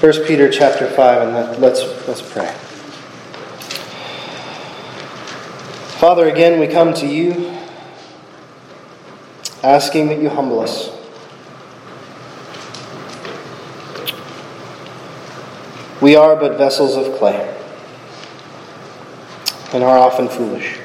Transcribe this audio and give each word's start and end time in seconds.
1 0.00 0.26
Peter 0.26 0.50
chapter 0.50 0.86
5, 0.90 1.28
and 1.28 1.62
let's, 1.62 1.80
let's 2.06 2.20
pray. 2.20 2.52
Father, 5.98 6.28
again, 6.28 6.60
we 6.60 6.66
come 6.66 6.92
to 6.92 7.06
you 7.06 7.56
asking 9.62 10.08
that 10.08 10.20
you 10.20 10.28
humble 10.28 10.60
us. 10.60 10.90
We 16.02 16.14
are 16.14 16.36
but 16.36 16.58
vessels 16.58 16.94
of 16.96 17.16
clay 17.16 17.56
and 19.72 19.82
are 19.82 19.96
often 19.96 20.28
foolish. 20.28 20.78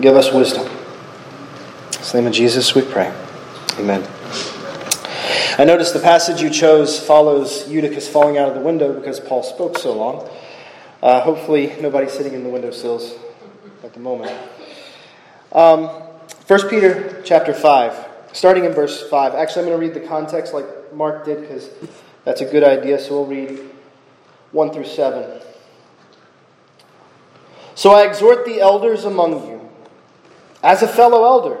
Give 0.00 0.14
us 0.14 0.32
wisdom. 0.32 0.66
In 0.68 2.02
the 2.02 2.12
name 2.14 2.26
of 2.28 2.32
Jesus 2.32 2.72
we 2.72 2.82
pray. 2.82 3.12
Amen. 3.78 4.19
I 5.60 5.64
notice 5.64 5.92
the 5.92 6.00
passage 6.00 6.40
you 6.40 6.48
chose 6.48 6.98
follows 6.98 7.68
Eutychus 7.68 8.08
falling 8.08 8.38
out 8.38 8.48
of 8.48 8.54
the 8.54 8.62
window 8.62 8.94
because 8.94 9.20
Paul 9.20 9.42
spoke 9.42 9.76
so 9.76 9.92
long. 9.92 10.26
Uh, 11.02 11.20
hopefully, 11.20 11.76
nobody's 11.82 12.12
sitting 12.12 12.32
in 12.32 12.44
the 12.44 12.48
windowsills 12.48 13.18
at 13.84 13.92
the 13.92 14.00
moment. 14.00 14.34
Um, 15.52 15.88
1 16.46 16.68
Peter 16.70 17.20
chapter 17.26 17.52
5, 17.52 18.08
starting 18.32 18.64
in 18.64 18.72
verse 18.72 19.06
5. 19.10 19.34
Actually, 19.34 19.64
I'm 19.64 19.68
going 19.68 19.80
to 19.80 19.86
read 19.86 20.02
the 20.02 20.08
context 20.08 20.54
like 20.54 20.94
Mark 20.94 21.26
did 21.26 21.42
because 21.42 21.68
that's 22.24 22.40
a 22.40 22.46
good 22.46 22.64
idea, 22.64 22.98
so 22.98 23.20
we'll 23.20 23.26
read 23.26 23.60
1 24.52 24.72
through 24.72 24.86
7. 24.86 25.42
So 27.74 27.90
I 27.90 28.06
exhort 28.06 28.46
the 28.46 28.62
elders 28.62 29.04
among 29.04 29.46
you, 29.46 29.68
as 30.62 30.80
a 30.80 30.88
fellow 30.88 31.26
elder 31.26 31.60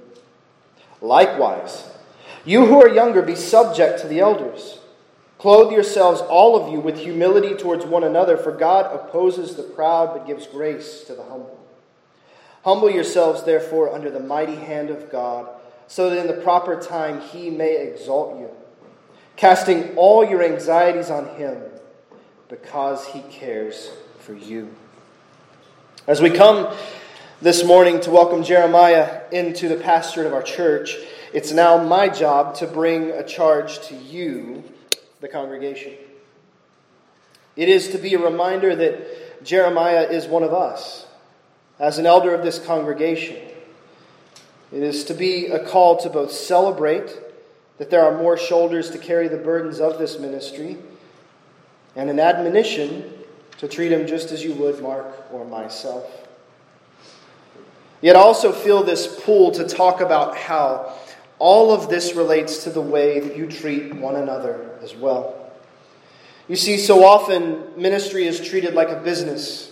Likewise, 1.01 1.89
you 2.45 2.65
who 2.67 2.81
are 2.81 2.89
younger, 2.89 3.21
be 3.21 3.35
subject 3.35 3.99
to 4.01 4.07
the 4.07 4.19
elders. 4.19 4.79
Clothe 5.39 5.73
yourselves, 5.73 6.21
all 6.21 6.55
of 6.55 6.71
you, 6.71 6.79
with 6.79 6.99
humility 6.99 7.55
towards 7.55 7.83
one 7.83 8.03
another, 8.03 8.37
for 8.37 8.51
God 8.51 8.93
opposes 8.93 9.55
the 9.55 9.63
proud 9.63 10.13
but 10.13 10.27
gives 10.27 10.45
grace 10.45 11.03
to 11.05 11.15
the 11.15 11.23
humble. 11.23 11.59
Humble 12.63 12.91
yourselves, 12.91 13.43
therefore, 13.43 13.91
under 13.91 14.11
the 14.11 14.19
mighty 14.19 14.55
hand 14.55 14.91
of 14.91 15.11
God, 15.11 15.49
so 15.87 16.09
that 16.09 16.19
in 16.19 16.27
the 16.27 16.41
proper 16.41 16.79
time 16.79 17.19
he 17.19 17.49
may 17.49 17.87
exalt 17.87 18.39
you, 18.39 18.51
casting 19.35 19.95
all 19.95 20.23
your 20.23 20.43
anxieties 20.43 21.09
on 21.09 21.35
him, 21.35 21.59
because 22.47 23.07
he 23.07 23.21
cares 23.23 23.89
for 24.19 24.35
you. 24.35 24.69
As 26.05 26.21
we 26.21 26.29
come 26.29 26.71
this 27.41 27.65
morning 27.65 27.99
to 27.99 28.11
welcome 28.11 28.43
Jeremiah 28.43 29.21
into 29.31 29.67
the 29.67 29.75
pastorate 29.75 30.27
of 30.27 30.33
our 30.33 30.43
church, 30.43 30.95
it's 31.33 31.51
now 31.51 31.83
my 31.83 32.07
job 32.07 32.53
to 32.57 32.67
bring 32.67 33.09
a 33.09 33.23
charge 33.23 33.79
to 33.87 33.95
you, 33.95 34.63
the 35.21 35.27
congregation. 35.27 35.93
It 37.55 37.67
is 37.67 37.87
to 37.89 37.97
be 37.97 38.13
a 38.13 38.19
reminder 38.19 38.75
that 38.75 39.43
Jeremiah 39.43 40.03
is 40.03 40.27
one 40.27 40.43
of 40.43 40.53
us, 40.53 41.07
as 41.79 41.97
an 41.97 42.05
elder 42.05 42.35
of 42.35 42.43
this 42.43 42.63
congregation. 42.63 43.37
It 44.71 44.83
is 44.83 45.03
to 45.05 45.15
be 45.15 45.47
a 45.47 45.65
call 45.65 45.97
to 45.97 46.11
both 46.11 46.31
celebrate 46.31 47.11
that 47.79 47.89
there 47.89 48.05
are 48.05 48.15
more 48.15 48.37
shoulders 48.37 48.91
to 48.91 48.99
carry 48.99 49.27
the 49.27 49.37
burdens 49.37 49.79
of 49.79 49.97
this 49.97 50.19
ministry, 50.19 50.77
and 51.95 52.07
an 52.07 52.19
admonition 52.19 53.11
to 53.57 53.67
treat 53.67 53.91
him 53.91 54.05
just 54.05 54.31
as 54.31 54.43
you 54.43 54.53
would 54.53 54.79
Mark 54.79 55.25
or 55.33 55.43
myself. 55.43 56.21
Yet 58.01 58.15
also 58.15 58.51
feel 58.51 58.83
this 58.83 59.07
pull 59.23 59.51
to 59.51 59.67
talk 59.67 60.01
about 60.01 60.35
how 60.35 60.97
all 61.37 61.71
of 61.71 61.89
this 61.89 62.13
relates 62.13 62.63
to 62.63 62.69
the 62.69 62.81
way 62.81 63.19
that 63.19 63.37
you 63.37 63.47
treat 63.47 63.95
one 63.95 64.15
another 64.15 64.77
as 64.81 64.95
well. 64.95 65.51
You 66.47 66.55
see, 66.55 66.77
so 66.77 67.05
often 67.05 67.63
ministry 67.77 68.25
is 68.25 68.41
treated 68.41 68.73
like 68.73 68.89
a 68.89 68.99
business. 68.99 69.71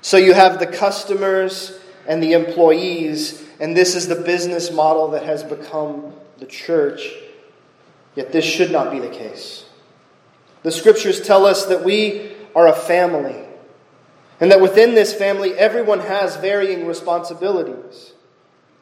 So 0.00 0.16
you 0.16 0.34
have 0.34 0.58
the 0.58 0.66
customers 0.66 1.78
and 2.08 2.22
the 2.22 2.32
employees, 2.32 3.44
and 3.60 3.76
this 3.76 3.94
is 3.94 4.08
the 4.08 4.16
business 4.16 4.72
model 4.72 5.10
that 5.12 5.24
has 5.24 5.44
become 5.44 6.12
the 6.38 6.46
church. 6.46 7.08
Yet 8.16 8.32
this 8.32 8.44
should 8.44 8.72
not 8.72 8.90
be 8.90 8.98
the 8.98 9.08
case. 9.08 9.64
The 10.62 10.72
scriptures 10.72 11.20
tell 11.20 11.46
us 11.46 11.66
that 11.66 11.84
we 11.84 12.32
are 12.54 12.68
a 12.68 12.72
family. 12.72 13.41
And 14.42 14.50
that 14.50 14.60
within 14.60 14.96
this 14.96 15.14
family, 15.14 15.54
everyone 15.54 16.00
has 16.00 16.34
varying 16.34 16.84
responsibilities. 16.84 18.12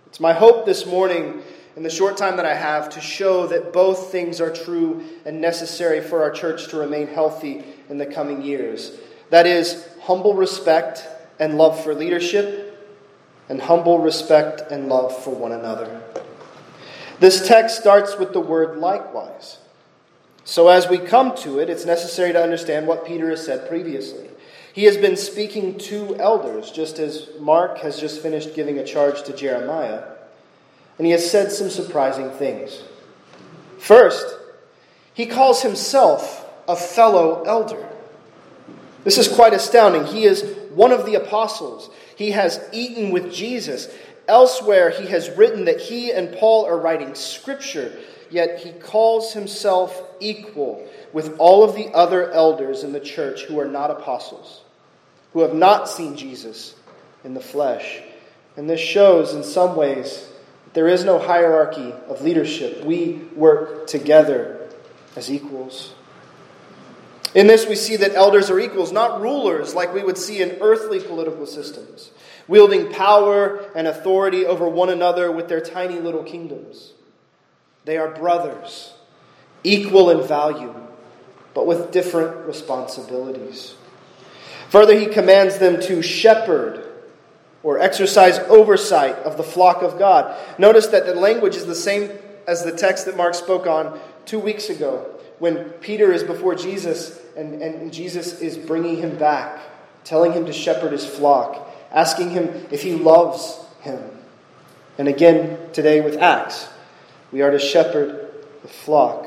It's 0.07 0.19
my 0.19 0.33
hope 0.33 0.65
this 0.65 0.87
morning, 0.87 1.43
in 1.77 1.83
the 1.83 1.91
short 1.91 2.17
time 2.17 2.39
that 2.39 2.47
I 2.47 2.55
have, 2.55 2.89
to 2.95 3.01
show 3.03 3.47
that 3.49 3.71
both 3.71 4.11
things 4.11 4.41
are 4.41 4.51
true 4.51 5.05
and 5.27 5.39
necessary 5.39 6.01
for 6.01 6.23
our 6.23 6.31
church 6.31 6.69
to 6.69 6.79
remain 6.79 7.09
healthy 7.09 7.63
in 7.91 7.99
the 7.99 8.07
coming 8.07 8.41
years. 8.41 8.97
That 9.29 9.47
is, 9.47 9.87
humble 10.01 10.33
respect 10.33 11.07
and 11.39 11.59
love 11.59 11.85
for 11.85 11.95
leadership, 11.95 12.67
and 13.51 13.61
humble 13.61 13.99
respect 13.99 14.63
and 14.73 14.89
love 14.89 15.15
for 15.23 15.35
one 15.35 15.53
another. 15.53 16.01
This 17.19 17.47
text 17.47 17.79
starts 17.79 18.17
with 18.17 18.33
the 18.33 18.41
word 18.41 18.79
likewise. 18.79 19.59
So, 20.43 20.69
as 20.69 20.89
we 20.89 20.97
come 20.97 21.37
to 21.37 21.59
it, 21.59 21.69
it's 21.69 21.85
necessary 21.85 22.33
to 22.33 22.43
understand 22.43 22.87
what 22.87 23.05
Peter 23.05 23.29
has 23.29 23.45
said 23.45 23.69
previously. 23.69 24.30
He 24.81 24.87
has 24.87 24.97
been 24.97 25.19
speaking 25.19 25.77
to 25.77 26.17
elders, 26.17 26.71
just 26.71 26.99
as 26.99 27.29
Mark 27.39 27.81
has 27.81 28.01
just 28.01 28.23
finished 28.23 28.55
giving 28.55 28.79
a 28.79 28.83
charge 28.83 29.23
to 29.25 29.35
Jeremiah, 29.35 30.05
and 30.97 31.07
he 31.07 31.13
has 31.13 31.31
said 31.31 31.53
some 31.53 31.69
surprising 31.69 32.31
things. 32.31 32.83
First, 33.79 34.25
he 35.13 35.27
calls 35.27 35.61
himself 35.61 36.51
a 36.67 36.75
fellow 36.75 37.43
elder. 37.43 37.87
This 39.05 39.19
is 39.19 39.29
quite 39.29 39.53
astounding. 39.53 40.07
He 40.07 40.25
is 40.25 40.45
one 40.71 40.93
of 40.93 41.05
the 41.05 41.17
apostles. 41.17 41.91
He 42.17 42.31
has 42.31 42.67
eaten 42.73 43.11
with 43.11 43.31
Jesus. 43.31 43.95
Elsewhere, 44.29 44.89
he 44.89 45.09
has 45.09 45.29
written 45.37 45.67
that 45.67 45.79
he 45.79 46.11
and 46.11 46.35
Paul 46.39 46.65
are 46.65 46.79
writing 46.79 47.15
scripture, 47.15 47.99
yet 48.31 48.61
he 48.61 48.73
calls 48.73 49.35
himself 49.35 50.03
equal 50.21 50.89
with 51.13 51.37
all 51.37 51.63
of 51.63 51.75
the 51.75 51.89
other 51.89 52.31
elders 52.33 52.83
in 52.83 52.95
the 52.95 53.01
church 53.01 53.43
who 53.43 53.61
are 53.61 53.69
not 53.69 53.91
apostles, 53.91 54.63
who 55.33 55.41
have 55.41 55.55
not 55.55 55.89
seen 55.89 56.17
Jesus 56.17 56.75
in 57.25 57.35
the 57.35 57.41
flesh. 57.41 58.01
And 58.57 58.69
this 58.69 58.81
shows, 58.81 59.35
in 59.35 59.45
some 59.45 59.77
ways, 59.77 60.29
that 60.65 60.75
there 60.75 60.89
is 60.89 61.05
no 61.05 61.19
hierarchy 61.19 61.93
of 62.09 62.23
leadership. 62.23 62.85
We 62.85 63.23
work 63.35 63.87
together 63.87 64.69
as 65.17 65.31
equals. 65.31 65.95
In 67.35 67.47
this, 67.47 67.67
we 67.67 67.77
see 67.77 67.97
that 67.97 68.15
elders 68.15 68.51
are 68.51 68.59
equals, 68.59 68.91
not 68.91 69.21
rulers 69.21 69.75
like 69.75 69.95
we 69.95 70.03
would 70.03 70.19
see 70.19 70.43
in 70.43 70.59
earthly 70.61 70.99
political 71.01 71.47
systems, 71.47 72.11
wielding 72.49 72.93
power 72.93 73.71
and 73.77 73.87
authority 73.87 74.45
over 74.47 74.69
one 74.69 74.91
another 74.91 75.31
with 75.31 75.49
their 75.49 75.61
tiny 75.61 76.01
little 76.01 76.25
kingdoms. 76.25 76.93
They 77.85 77.99
are 77.99 78.11
brothers, 78.11 78.93
equal 79.63 80.11
in 80.11 80.27
value, 80.27 80.75
but 81.55 81.67
with 81.67 81.93
different 81.93 82.47
responsibilities. 82.47 83.75
Further, 84.71 84.99
he 84.99 85.07
commands 85.07 85.59
them 85.59 85.81
to 85.83 86.01
shepherd 86.01 86.85
or 87.63 87.79
exercise 87.79 88.39
oversight 88.49 89.17
of 89.17 89.37
the 89.37 89.43
flock 89.43 89.83
of 89.83 89.99
God. 89.99 90.37
Notice 90.59 90.87
that 90.89 91.07
the 91.07 91.15
language 91.15 91.57
is 91.57 91.67
the 91.67 91.75
same 91.75 92.11
as 92.47 92.65
the 92.65 92.73
text 92.73 93.07
that 93.07 93.17
Mark 93.17 93.35
spoke 93.35 93.67
on 93.67 94.01
two 94.25 94.39
weeks 94.39 94.71
ago 94.71 95.15
when 95.39 95.71
Peter 95.81 96.13
is 96.13 96.23
before 96.23 96.55
Jesus 96.55 97.21
and, 97.37 97.61
and 97.63 97.93
Jesus 97.93 98.41
is 98.41 98.57
bringing 98.57 98.97
him 98.97 99.17
back, 99.17 99.61
telling 100.05 100.33
him 100.33 100.47
to 100.47 100.53
shepherd 100.53 100.93
his 100.93 101.05
flock, 101.05 101.69
asking 101.91 102.31
him 102.31 102.67
if 102.71 102.83
he 102.83 102.95
loves 102.95 103.59
him. 103.81 104.01
And 104.99 105.09
again 105.09 105.59
today 105.73 106.01
with 106.01 106.17
Acts, 106.19 106.69
we 107.33 107.43
are 107.43 107.51
to 107.51 107.59
shepherd 107.59 108.33
the 108.63 108.69
flock. 108.69 109.27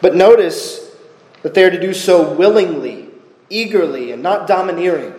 But 0.00 0.14
notice 0.16 0.90
that 1.42 1.54
they 1.54 1.64
are 1.64 1.70
to 1.70 1.80
do 1.80 1.92
so 1.92 2.32
willingly, 2.34 3.01
eagerly, 3.52 4.12
and 4.12 4.22
not 4.22 4.46
domineering. 4.46 5.14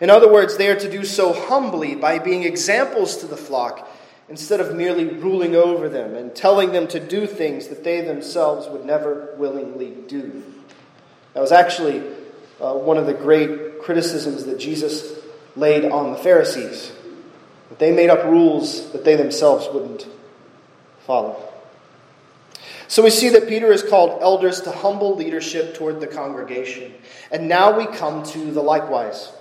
In 0.00 0.10
other 0.10 0.32
words, 0.32 0.56
they 0.56 0.68
are 0.68 0.78
to 0.78 0.90
do 0.90 1.04
so 1.04 1.32
humbly 1.32 1.94
by 1.94 2.18
being 2.18 2.42
examples 2.44 3.16
to 3.18 3.26
the 3.26 3.36
flock 3.36 3.88
instead 4.28 4.60
of 4.60 4.74
merely 4.74 5.06
ruling 5.06 5.56
over 5.56 5.88
them 5.88 6.14
and 6.14 6.34
telling 6.34 6.72
them 6.72 6.86
to 6.88 7.00
do 7.00 7.26
things 7.26 7.68
that 7.68 7.84
they 7.84 8.00
themselves 8.00 8.68
would 8.68 8.84
never 8.84 9.34
willingly 9.36 9.90
do. 10.06 10.44
That 11.34 11.40
was 11.40 11.52
actually 11.52 12.02
uh, 12.60 12.74
one 12.74 12.96
of 12.96 13.06
the 13.06 13.14
great 13.14 13.82
criticisms 13.82 14.44
that 14.44 14.58
Jesus 14.58 15.18
laid 15.56 15.84
on 15.84 16.12
the 16.12 16.18
Pharisees. 16.18 16.92
That 17.68 17.78
they 17.78 17.92
made 17.92 18.10
up 18.10 18.24
rules 18.24 18.92
that 18.92 19.04
they 19.04 19.16
themselves 19.16 19.68
wouldn't 19.72 20.06
follow. 21.06 21.49
So 22.90 23.04
we 23.04 23.10
see 23.10 23.28
that 23.28 23.46
Peter 23.46 23.70
is 23.70 23.84
called 23.84 24.20
elders 24.20 24.62
to 24.62 24.72
humble 24.72 25.14
leadership 25.14 25.76
toward 25.76 26.00
the 26.00 26.08
congregation. 26.08 26.92
And 27.30 27.48
now 27.48 27.78
we 27.78 27.86
come 27.86 28.24
to 28.24 28.50
the 28.50 28.62
likewise. 28.62 29.32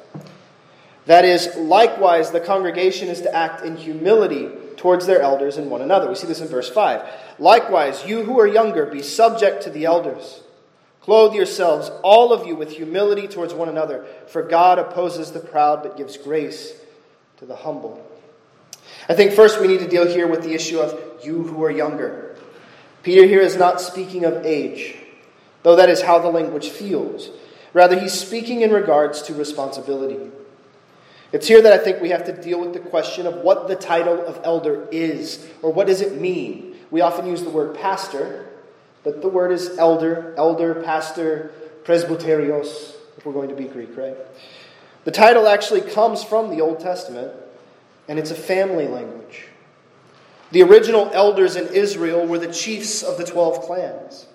That 1.08 1.26
is, 1.26 1.56
likewise, 1.56 2.30
the 2.30 2.42
congregation 2.42 3.08
is 3.08 3.22
to 3.22 3.36
act 3.36 3.66
in 3.66 3.76
humility 3.76 4.50
towards 4.78 5.08
their 5.08 5.20
elders 5.20 5.58
and 5.58 5.72
one 5.72 5.82
another. 5.82 6.08
We 6.08 6.14
see 6.14 6.28
this 6.28 6.42
in 6.42 6.48
verse 6.48 6.70
5. 6.70 7.02
Likewise, 7.40 8.06
you 8.06 8.22
who 8.24 8.40
are 8.40 8.46
younger, 8.46 8.86
be 8.86 9.02
subject 9.02 9.64
to 9.64 9.72
the 9.72 9.86
elders. 9.86 10.44
Clothe 11.02 11.34
yourselves, 11.34 11.90
all 12.04 12.32
of 12.32 12.46
you, 12.46 12.56
with 12.56 12.74
humility 12.74 13.28
towards 13.28 13.56
one 13.56 13.68
another, 13.68 14.06
for 14.28 14.44
God 14.44 14.78
opposes 14.78 15.32
the 15.32 15.40
proud 15.40 15.82
but 15.82 15.98
gives 15.98 16.18
grace 16.18 16.76
to 17.38 17.48
the 17.48 17.56
humble. 17.56 18.06
I 19.08 19.16
think 19.16 19.32
first 19.32 19.60
we 19.60 19.68
need 19.68 19.80
to 19.80 19.88
deal 19.88 20.06
here 20.06 20.28
with 20.28 20.44
the 20.44 20.54
issue 20.54 20.80
of 20.80 21.26
you 21.26 21.42
who 21.42 21.64
are 21.64 21.72
younger. 21.72 22.29
Peter 23.04 23.26
here 23.26 23.42
is 23.42 23.56
not 23.56 23.80
speaking 23.80 24.26
of 24.26 24.46
age, 24.46 24.98
though 25.64 25.76
that 25.76 25.90
is 25.90 26.02
how 26.02 26.20
the 26.20 26.30
language 26.30 26.70
feels. 26.70 27.30
Rather, 27.74 28.00
he's 28.00 28.14
speaking 28.14 28.62
in 28.62 28.72
regards 28.72 29.22
to 29.24 29.34
responsibility. 29.34 30.32
It's 31.32 31.48
here 31.48 31.62
that 31.62 31.74
I 31.74 31.78
think 31.78 32.02
we 32.02 32.10
have 32.10 32.26
to 32.26 32.34
deal 32.34 32.60
with 32.60 32.74
the 32.74 32.80
question 32.80 33.28
of 33.28 33.36
what 33.36 33.68
the 33.68 33.76
title 33.76 34.20
of 34.26 34.42
elder 34.44 34.88
is, 34.92 35.48
or 35.62 35.72
what 35.72 35.88
does 35.88 36.02
it 36.02 36.20
mean? 36.20 36.76
We 36.90 37.02
often 37.02 37.28
use 37.28 37.44
the 37.44 37.52
word 37.52 37.76
pastor, 37.76 38.50
but 39.04 39.22
the 39.22 39.30
word 39.30 39.52
is 39.52 39.78
elder, 39.78 40.34
elder, 40.38 40.82
pastor, 40.84 41.52
presbyteros, 41.84 42.96
if 43.18 43.26
we're 43.26 43.34
going 43.34 43.50
to 43.50 43.56
be 43.56 43.66
Greek, 43.66 43.96
right? 43.96 44.18
The 45.04 45.12
title 45.12 45.48
actually 45.48 45.82
comes 45.82 46.24
from 46.24 46.50
the 46.50 46.62
Old 46.62 46.80
Testament, 46.80 47.32
and 48.08 48.18
it's 48.18 48.32
a 48.32 48.36
family 48.36 48.88
language. 48.88 49.49
The 50.52 50.64
original 50.64 51.10
elders 51.14 51.56
in 51.56 51.74
Israel 51.74 52.26
were 52.26 52.40
the 52.40 52.52
chiefs 52.52 53.04
of 53.04 53.18
the 53.18 53.26
12 53.26 53.62
clans. 53.62 54.26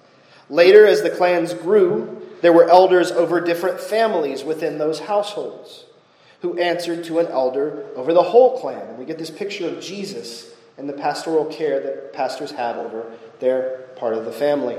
Later, 0.49 0.87
as 0.87 1.03
the 1.03 1.11
clans 1.11 1.55
grew, 1.55 2.23
there 2.43 2.53
were 2.53 2.69
elders 2.69 3.11
over 3.11 3.41
different 3.41 3.81
families 3.81 4.45
within 4.45 4.79
those 4.79 5.01
households 5.01 5.87
who 6.43 6.59
answered 6.59 7.05
to 7.05 7.19
an 7.19 7.27
elder 7.29 7.87
over 7.97 8.13
the 8.13 8.23
whole 8.23 8.61
clan. 8.61 8.87
And 8.87 8.99
we 8.99 9.07
get 9.07 9.19
this 9.19 9.31
picture 9.31 9.67
of 9.67 9.81
Jesus 9.81 10.53
and 10.77 10.89
the 10.89 10.93
pastoral 10.93 11.47
care 11.47 11.81
that 11.81 12.13
pastors 12.13 12.51
have 12.53 12.77
over 12.77 13.11
their 13.41 13.87
part 13.97 14.15
of 14.15 14.25
the 14.25 14.33
family. 14.33 14.77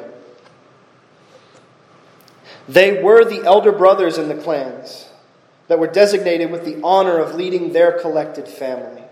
They 2.70 3.02
were 3.02 3.26
the 3.26 3.44
elder 3.44 3.72
brothers 3.72 4.18
in 4.18 4.28
the 4.28 4.36
clans 4.36 5.10
that 5.68 5.80
were 5.80 5.88
designated 5.88 6.52
with 6.52 6.66
the 6.66 6.80
honor 6.84 7.18
of 7.18 7.36
leading 7.36 7.74
their 7.74 8.00
collected 8.00 8.48
family. 8.48 9.05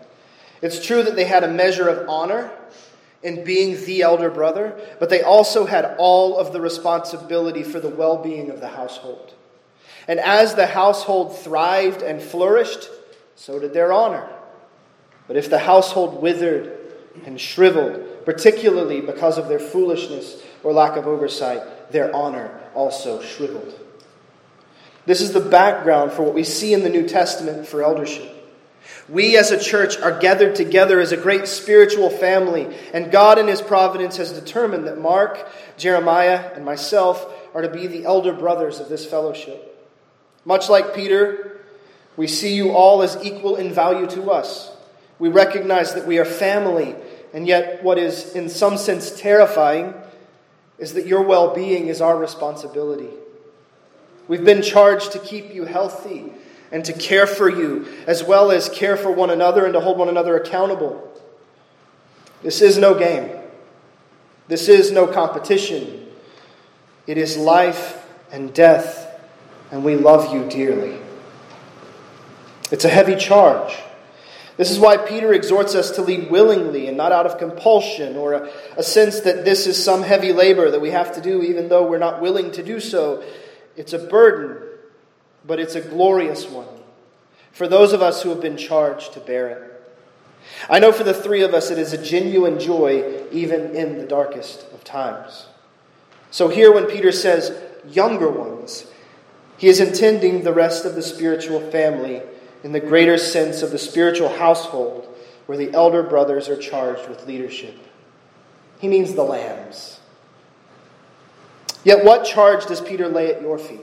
It's 0.63 0.83
true 0.83 1.03
that 1.03 1.17
they 1.17 1.25
had 1.25 1.43
a 1.43 1.49
measure 1.49 1.89
of 1.89 2.07
honor 2.07 2.49
in 3.21 3.43
being 3.43 3.75
the 3.85 4.01
elder 4.01 4.29
brother, 4.29 4.79
but 4.97 5.09
they 5.09 5.21
also 5.21 5.65
had 5.65 5.95
all 5.97 6.37
of 6.37 6.53
the 6.53 6.61
responsibility 6.61 7.63
for 7.63 7.81
the 7.81 7.89
well 7.89 8.17
being 8.17 8.49
of 8.49 8.61
the 8.61 8.69
household. 8.69 9.33
And 10.07 10.21
as 10.21 10.55
the 10.55 10.67
household 10.67 11.37
thrived 11.37 12.01
and 12.01 12.21
flourished, 12.21 12.89
so 13.35 13.59
did 13.59 13.73
their 13.73 13.91
honor. 13.91 14.27
But 15.27 15.35
if 15.35 15.49
the 15.49 15.59
household 15.59 16.21
withered 16.21 16.77
and 17.25 17.39
shriveled, 17.39 18.25
particularly 18.25 19.01
because 19.01 19.37
of 19.37 19.49
their 19.49 19.59
foolishness 19.59 20.41
or 20.63 20.71
lack 20.71 20.95
of 20.95 21.07
oversight, 21.07 21.91
their 21.91 22.13
honor 22.15 22.57
also 22.73 23.21
shriveled. 23.21 23.77
This 25.05 25.19
is 25.19 25.33
the 25.33 25.41
background 25.41 26.13
for 26.13 26.23
what 26.23 26.33
we 26.33 26.45
see 26.45 26.73
in 26.73 26.83
the 26.83 26.89
New 26.89 27.05
Testament 27.07 27.67
for 27.67 27.83
eldership. 27.83 28.32
We 29.09 29.37
as 29.37 29.51
a 29.51 29.59
church 29.59 29.97
are 29.97 30.17
gathered 30.17 30.55
together 30.55 31.01
as 31.01 31.11
a 31.11 31.17
great 31.17 31.47
spiritual 31.47 32.09
family, 32.09 32.73
and 32.93 33.11
God 33.11 33.37
in 33.37 33.47
His 33.47 33.61
providence 33.61 34.17
has 34.17 34.31
determined 34.31 34.87
that 34.87 34.97
Mark, 34.97 35.45
Jeremiah, 35.77 36.51
and 36.55 36.63
myself 36.63 37.25
are 37.53 37.61
to 37.61 37.69
be 37.69 37.87
the 37.87 38.05
elder 38.05 38.33
brothers 38.33 38.79
of 38.79 38.87
this 38.87 39.05
fellowship. 39.05 39.69
Much 40.45 40.69
like 40.69 40.95
Peter, 40.95 41.59
we 42.15 42.27
see 42.27 42.55
you 42.55 42.71
all 42.71 43.01
as 43.01 43.17
equal 43.23 43.57
in 43.57 43.73
value 43.73 44.07
to 44.07 44.31
us. 44.31 44.71
We 45.19 45.29
recognize 45.29 45.93
that 45.95 46.07
we 46.07 46.17
are 46.17 46.25
family, 46.25 46.95
and 47.33 47.45
yet, 47.45 47.83
what 47.83 47.97
is 47.97 48.33
in 48.35 48.47
some 48.47 48.77
sense 48.77 49.19
terrifying 49.19 49.93
is 50.77 50.93
that 50.93 51.07
your 51.07 51.23
well 51.23 51.53
being 51.53 51.87
is 51.87 51.99
our 51.99 52.17
responsibility. 52.17 53.09
We've 54.27 54.45
been 54.45 54.61
charged 54.61 55.11
to 55.11 55.19
keep 55.19 55.53
you 55.53 55.65
healthy 55.65 56.31
and 56.73 56.83
to 56.83 56.91
care 56.91 57.25
for 57.25 57.49
you, 57.49 57.87
as 58.07 58.21
well 58.23 58.51
as 58.51 58.67
care 58.67 58.97
for 58.97 59.11
one 59.11 59.29
another 59.29 59.63
and 59.63 59.73
to 59.73 59.79
hold 59.79 59.97
one 59.97 60.09
another 60.09 60.35
accountable. 60.35 61.09
This 62.41 62.61
is 62.61 62.77
no 62.77 62.99
game, 62.99 63.31
this 64.49 64.67
is 64.67 64.91
no 64.91 65.07
competition. 65.07 66.01
It 67.05 67.17
is 67.17 67.35
life 67.35 68.01
and 68.31 68.53
death 68.53 69.03
and 69.73 69.83
we 69.83 69.95
love 69.95 70.31
you 70.31 70.47
dearly. 70.49 70.99
It's 72.71 72.85
a 72.85 72.89
heavy 72.89 73.15
charge. 73.15 73.75
This 74.55 74.69
is 74.69 74.77
why 74.77 74.97
Peter 74.97 75.33
exhorts 75.33 75.73
us 75.73 75.89
to 75.91 76.03
lead 76.03 76.29
willingly 76.29 76.87
and 76.87 76.95
not 76.95 77.11
out 77.11 77.25
of 77.25 77.39
compulsion 77.39 78.15
or 78.15 78.33
a, 78.33 78.51
a, 78.77 78.83
sense 78.83 79.21
that 79.21 79.45
this 79.45 79.65
is 79.65 79.83
some 79.83 80.03
heavy 80.03 80.31
labor 80.31 80.69
that 80.69 80.79
we 80.79 80.91
have 80.91 81.15
to 81.15 81.21
do 81.21 81.41
even 81.41 81.69
though 81.69 81.87
we're 81.87 81.97
not 81.97 82.21
willing 82.21 82.51
to 82.51 82.61
do 82.61 82.79
so. 82.79 83.23
It's 83.75 83.93
a 83.93 83.97
burden, 83.97 84.61
but 85.45 85.59
it's 85.59 85.75
a 85.75 85.81
glorious 85.81 86.47
one 86.47 86.67
for 87.51 87.67
those 87.67 87.93
of 87.93 88.01
us 88.01 88.23
who 88.23 88.29
have 88.29 88.41
been 88.41 88.57
charged 88.57 89.13
to 89.13 89.19
bear 89.19 89.47
it. 89.49 89.69
I 90.69 90.79
know 90.79 90.91
for 90.91 91.03
the 91.03 91.13
three 91.13 91.43
of 91.43 91.53
us 91.53 91.71
it 91.71 91.77
is 91.77 91.93
a 91.93 92.03
genuine 92.03 92.59
joy 92.59 93.23
even 93.31 93.75
in 93.75 93.97
the 93.97 94.05
darkest 94.05 94.65
of 94.73 94.83
times. 94.83 95.45
So 96.31 96.49
here 96.49 96.73
when 96.73 96.87
Peter 96.87 97.11
says, 97.11 97.55
younger 97.87 98.29
ones, 98.29 98.85
he 99.57 99.67
is 99.67 99.79
intending 99.79 100.43
the 100.43 100.51
rest 100.51 100.83
of 100.83 100.95
the 100.95 101.01
spiritual 101.01 101.59
family 101.71 102.21
in 102.63 102.71
the 102.71 102.79
greater 102.79 103.17
sense 103.17 103.61
of 103.61 103.71
the 103.71 103.77
spiritual 103.77 104.29
household 104.29 105.07
where 105.45 105.57
the 105.57 105.73
elder 105.73 106.01
brothers 106.01 106.49
are 106.49 106.57
charged 106.57 107.07
with 107.07 107.27
leadership. 107.27 107.77
He 108.79 108.87
means 108.87 109.13
the 109.13 109.23
lambs. 109.23 109.99
Yet, 111.83 112.03
what 112.03 112.25
charge 112.25 112.65
does 112.65 112.81
Peter 112.81 113.07
lay 113.07 113.33
at 113.33 113.41
your 113.41 113.57
feet? 113.57 113.81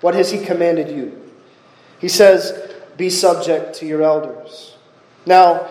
What 0.00 0.14
has 0.14 0.30
he 0.30 0.44
commanded 0.44 0.94
you? 0.94 1.20
He 2.00 2.08
says, 2.08 2.72
Be 2.96 3.10
subject 3.10 3.76
to 3.76 3.86
your 3.86 4.02
elders. 4.02 4.76
Now, 5.26 5.68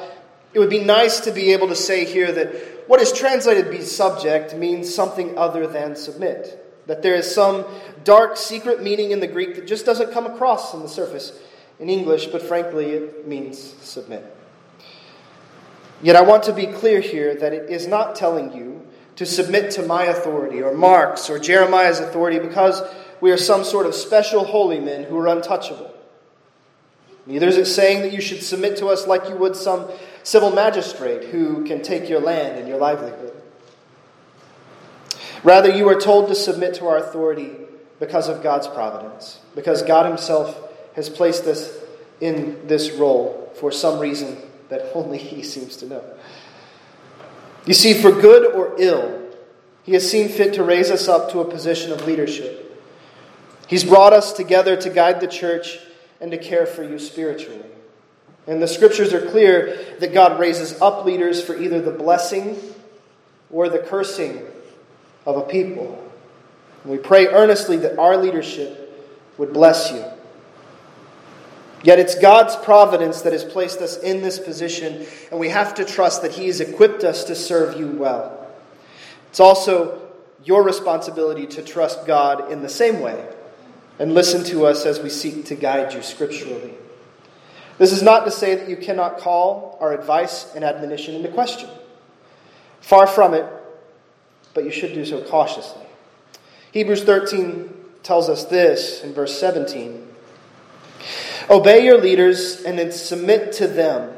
it 0.53 0.59
would 0.59 0.69
be 0.69 0.83
nice 0.83 1.19
to 1.21 1.31
be 1.31 1.53
able 1.53 1.67
to 1.67 1.75
say 1.75 2.05
here 2.05 2.31
that 2.31 2.87
what 2.87 3.01
is 3.01 3.11
translated 3.11 3.71
be 3.71 3.81
subject 3.81 4.55
means 4.55 4.93
something 4.93 5.37
other 5.37 5.67
than 5.67 5.95
submit. 5.95 6.59
That 6.87 7.01
there 7.01 7.15
is 7.15 7.33
some 7.33 7.65
dark, 8.03 8.35
secret 8.37 8.83
meaning 8.83 9.11
in 9.11 9.19
the 9.19 9.27
Greek 9.27 9.55
that 9.55 9.67
just 9.67 9.85
doesn't 9.85 10.11
come 10.11 10.25
across 10.25 10.73
on 10.73 10.81
the 10.81 10.89
surface 10.89 11.31
in 11.79 11.89
English, 11.89 12.27
but 12.27 12.41
frankly, 12.41 12.91
it 12.91 13.27
means 13.27 13.57
submit. 13.57 14.25
Yet 16.01 16.15
I 16.17 16.21
want 16.21 16.43
to 16.43 16.53
be 16.53 16.67
clear 16.67 16.99
here 16.99 17.33
that 17.35 17.53
it 17.53 17.69
is 17.69 17.87
not 17.87 18.15
telling 18.15 18.53
you 18.53 18.85
to 19.15 19.25
submit 19.25 19.71
to 19.71 19.83
my 19.83 20.05
authority 20.05 20.61
or 20.61 20.73
Mark's 20.73 21.29
or 21.29 21.39
Jeremiah's 21.39 21.99
authority 21.99 22.39
because 22.39 22.81
we 23.23 23.31
are 23.31 23.37
some 23.37 23.63
sort 23.63 23.85
of 23.85 23.95
special 23.95 24.43
holy 24.43 24.81
men 24.81 25.05
who 25.05 25.17
are 25.17 25.29
untouchable. 25.29 25.89
Neither 27.25 27.47
is 27.47 27.55
it 27.55 27.67
saying 27.67 28.01
that 28.01 28.11
you 28.11 28.19
should 28.19 28.43
submit 28.43 28.75
to 28.79 28.87
us 28.87 29.07
like 29.07 29.29
you 29.29 29.37
would 29.37 29.55
some 29.55 29.89
civil 30.23 30.51
magistrate 30.51 31.29
who 31.29 31.63
can 31.63 31.81
take 31.81 32.09
your 32.09 32.19
land 32.19 32.59
and 32.59 32.67
your 32.67 32.79
livelihood. 32.79 33.33
Rather, 35.41 35.73
you 35.73 35.87
are 35.87 35.97
told 35.97 36.27
to 36.27 36.35
submit 36.35 36.73
to 36.73 36.87
our 36.87 36.97
authority 36.97 37.51
because 37.97 38.27
of 38.27 38.43
God's 38.43 38.67
providence, 38.67 39.39
because 39.55 39.83
God 39.83 40.05
Himself 40.05 40.61
has 40.97 41.09
placed 41.09 41.45
us 41.45 41.73
in 42.19 42.67
this 42.67 42.91
role 42.91 43.53
for 43.55 43.71
some 43.71 43.99
reason 43.99 44.35
that 44.67 44.91
only 44.93 45.17
He 45.17 45.43
seems 45.43 45.77
to 45.77 45.85
know. 45.85 46.03
You 47.65 47.73
see, 47.73 47.93
for 47.93 48.11
good 48.11 48.53
or 48.53 48.75
ill, 48.77 49.31
He 49.83 49.93
has 49.93 50.11
seen 50.11 50.27
fit 50.27 50.55
to 50.55 50.63
raise 50.65 50.91
us 50.91 51.07
up 51.07 51.31
to 51.31 51.39
a 51.39 51.49
position 51.49 51.93
of 51.93 52.05
leadership. 52.05 52.62
He's 53.67 53.83
brought 53.83 54.13
us 54.13 54.33
together 54.33 54.75
to 54.77 54.89
guide 54.89 55.21
the 55.21 55.27
church 55.27 55.79
and 56.19 56.31
to 56.31 56.37
care 56.37 56.65
for 56.65 56.83
you 56.83 56.99
spiritually. 56.99 57.61
And 58.47 58.61
the 58.61 58.67
scriptures 58.67 59.13
are 59.13 59.25
clear 59.29 59.95
that 59.99 60.13
God 60.13 60.39
raises 60.39 60.81
up 60.81 61.05
leaders 61.05 61.41
for 61.41 61.55
either 61.55 61.81
the 61.81 61.91
blessing 61.91 62.57
or 63.49 63.69
the 63.69 63.79
cursing 63.79 64.41
of 65.25 65.37
a 65.37 65.41
people. 65.41 66.11
And 66.83 66.91
we 66.91 66.97
pray 66.97 67.27
earnestly 67.27 67.77
that 67.77 67.97
our 67.97 68.17
leadership 68.17 68.79
would 69.37 69.53
bless 69.53 69.91
you. 69.91 70.03
Yet 71.83 71.99
it's 71.99 72.15
God's 72.15 72.55
providence 72.55 73.21
that 73.21 73.33
has 73.33 73.43
placed 73.43 73.79
us 73.79 73.97
in 73.97 74.21
this 74.21 74.39
position, 74.39 75.05
and 75.31 75.39
we 75.39 75.49
have 75.49 75.75
to 75.75 75.85
trust 75.85 76.21
that 76.21 76.31
He 76.31 76.47
has 76.47 76.61
equipped 76.61 77.03
us 77.03 77.25
to 77.25 77.35
serve 77.35 77.77
you 77.77 77.87
well. 77.87 78.47
It's 79.29 79.41
also 79.41 80.01
your 80.45 80.63
responsibility 80.63 81.45
to 81.47 81.61
trust 81.61 82.05
God 82.05 82.51
in 82.51 82.61
the 82.61 82.69
same 82.69 82.99
way 83.01 83.25
and 83.99 84.13
listen 84.13 84.43
to 84.45 84.65
us 84.65 84.85
as 84.85 84.99
we 84.99 85.09
seek 85.09 85.45
to 85.45 85.55
guide 85.55 85.93
you 85.93 86.01
scripturally. 86.01 86.73
This 87.77 87.91
is 87.91 88.03
not 88.03 88.25
to 88.25 88.31
say 88.31 88.55
that 88.55 88.69
you 88.69 88.77
cannot 88.77 89.17
call 89.17 89.77
our 89.81 89.93
advice 89.93 90.53
and 90.55 90.63
admonition 90.63 91.15
into 91.15 91.29
question. 91.29 91.69
Far 92.81 93.07
from 93.07 93.33
it, 93.33 93.45
but 94.53 94.63
you 94.63 94.71
should 94.71 94.93
do 94.93 95.05
so 95.05 95.23
cautiously. 95.23 95.85
Hebrews 96.71 97.03
13 97.03 97.73
tells 98.03 98.29
us 98.29 98.45
this 98.45 99.03
in 99.03 99.13
verse 99.13 99.39
17 99.39 100.09
Obey 101.49 101.83
your 101.83 101.99
leaders 101.99 102.61
and 102.61 102.79
then 102.79 102.91
submit 102.91 103.53
to 103.53 103.67
them, 103.67 104.15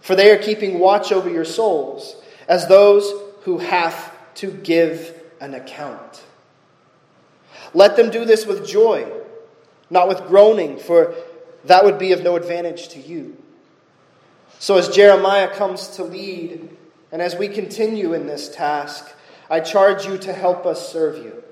for 0.00 0.14
they 0.14 0.30
are 0.30 0.42
keeping 0.42 0.78
watch 0.78 1.10
over 1.12 1.30
your 1.30 1.44
souls 1.44 2.16
as 2.48 2.66
those 2.66 3.10
who 3.42 3.58
have 3.58 4.12
to 4.34 4.50
give 4.50 5.14
an 5.40 5.54
account. 5.54 6.22
Let 7.74 7.96
them 7.96 8.10
do 8.10 8.24
this 8.24 8.46
with 8.46 8.66
joy, 8.66 9.10
not 9.90 10.08
with 10.08 10.26
groaning, 10.26 10.78
for 10.78 11.14
that 11.64 11.84
would 11.84 11.98
be 11.98 12.12
of 12.12 12.22
no 12.22 12.36
advantage 12.36 12.88
to 12.90 13.00
you. 13.00 13.36
So, 14.58 14.76
as 14.76 14.88
Jeremiah 14.88 15.48
comes 15.48 15.88
to 15.96 16.04
lead, 16.04 16.76
and 17.12 17.22
as 17.22 17.34
we 17.34 17.48
continue 17.48 18.12
in 18.12 18.26
this 18.26 18.54
task, 18.54 19.12
I 19.48 19.60
charge 19.60 20.06
you 20.06 20.18
to 20.18 20.32
help 20.32 20.66
us 20.66 20.90
serve 20.90 21.18
you. 21.24 21.42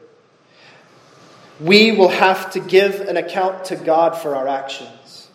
We 1.61 1.91
will 1.93 2.11
have 2.11 2.53
to 2.53 2.61
give 2.61 3.01
an 3.01 3.17
account 3.17 3.65
to 3.67 3.77
God 3.77 4.17
for 4.17 4.37
our 4.37 4.47
actions. 4.47 5.29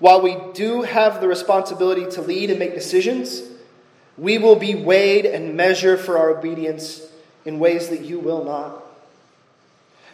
While 0.00 0.22
we 0.22 0.36
do 0.54 0.82
have 0.82 1.20
the 1.20 1.28
responsibility 1.28 2.06
to 2.12 2.22
lead 2.22 2.50
and 2.50 2.58
make 2.58 2.74
decisions, 2.74 3.42
we 4.16 4.38
will 4.38 4.56
be 4.56 4.74
weighed 4.74 5.26
and 5.26 5.56
measured 5.56 6.00
for 6.00 6.18
our 6.18 6.30
obedience 6.30 7.02
in 7.44 7.58
ways 7.58 7.88
that 7.88 8.00
you 8.00 8.18
will 8.18 8.44
not. 8.44 8.87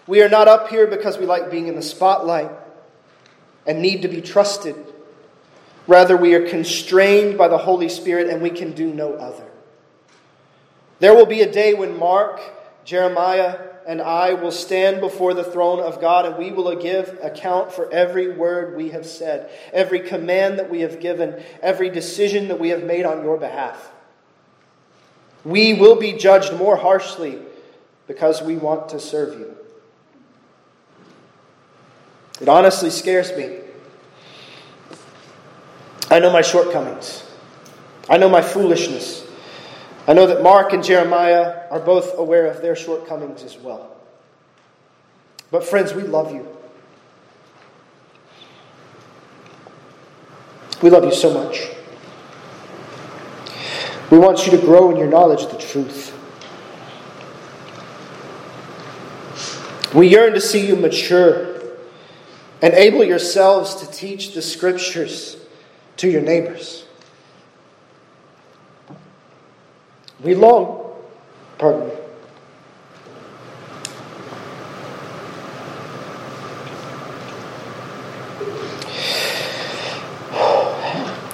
We 0.06 0.22
are 0.22 0.28
not 0.28 0.48
up 0.48 0.68
here 0.68 0.86
because 0.86 1.18
we 1.18 1.26
like 1.26 1.50
being 1.50 1.66
in 1.66 1.76
the 1.76 1.82
spotlight 1.82 2.50
and 3.66 3.80
need 3.80 4.02
to 4.02 4.08
be 4.08 4.20
trusted. 4.20 4.76
Rather, 5.86 6.16
we 6.16 6.34
are 6.34 6.48
constrained 6.48 7.38
by 7.38 7.48
the 7.48 7.58
Holy 7.58 7.88
Spirit 7.88 8.28
and 8.28 8.42
we 8.42 8.50
can 8.50 8.72
do 8.72 8.92
no 8.92 9.14
other. 9.14 9.46
There 10.98 11.14
will 11.14 11.26
be 11.26 11.40
a 11.42 11.50
day 11.50 11.74
when 11.74 11.98
Mark, 11.98 12.40
Jeremiah, 12.84 13.58
and 13.86 14.00
I 14.00 14.34
will 14.34 14.52
stand 14.52 15.00
before 15.00 15.34
the 15.34 15.44
throne 15.44 15.80
of 15.80 16.00
God 16.00 16.26
and 16.26 16.38
we 16.38 16.50
will 16.50 16.74
give 16.76 17.18
account 17.22 17.72
for 17.72 17.92
every 17.92 18.30
word 18.30 18.76
we 18.76 18.90
have 18.90 19.04
said, 19.04 19.50
every 19.72 20.00
command 20.00 20.58
that 20.58 20.70
we 20.70 20.80
have 20.80 21.00
given, 21.00 21.42
every 21.60 21.90
decision 21.90 22.48
that 22.48 22.58
we 22.58 22.70
have 22.70 22.82
made 22.82 23.04
on 23.04 23.22
your 23.22 23.36
behalf. 23.36 23.90
We 25.44 25.74
will 25.74 25.96
be 25.96 26.14
judged 26.14 26.54
more 26.54 26.76
harshly 26.76 27.38
because 28.06 28.40
we 28.42 28.56
want 28.56 28.90
to 28.90 29.00
serve 29.00 29.38
you. 29.38 29.53
It 32.44 32.48
honestly 32.50 32.90
scares 32.90 33.34
me. 33.38 33.56
I 36.10 36.18
know 36.18 36.30
my 36.30 36.42
shortcomings. 36.42 37.24
I 38.06 38.18
know 38.18 38.28
my 38.28 38.42
foolishness. 38.42 39.26
I 40.06 40.12
know 40.12 40.26
that 40.26 40.42
Mark 40.42 40.74
and 40.74 40.84
Jeremiah 40.84 41.62
are 41.70 41.80
both 41.80 42.18
aware 42.18 42.44
of 42.44 42.60
their 42.60 42.76
shortcomings 42.76 43.42
as 43.44 43.56
well. 43.56 43.96
But, 45.50 45.64
friends, 45.64 45.94
we 45.94 46.02
love 46.02 46.34
you. 46.34 46.46
We 50.82 50.90
love 50.90 51.04
you 51.04 51.14
so 51.14 51.32
much. 51.32 51.70
We 54.10 54.18
want 54.18 54.44
you 54.44 54.50
to 54.50 54.58
grow 54.58 54.90
in 54.90 54.98
your 54.98 55.08
knowledge 55.08 55.44
of 55.44 55.50
the 55.50 55.56
truth. 55.56 56.10
We 59.94 60.08
yearn 60.08 60.34
to 60.34 60.42
see 60.42 60.66
you 60.66 60.76
mature 60.76 61.53
Enable 62.64 63.04
yourselves 63.04 63.74
to 63.74 63.90
teach 63.90 64.32
the 64.32 64.40
scriptures 64.40 65.36
to 65.98 66.08
your 66.08 66.22
neighbors. 66.22 66.86
We 70.22 70.34
long, 70.34 70.94
pardon 71.58 71.88
me. 71.88 71.94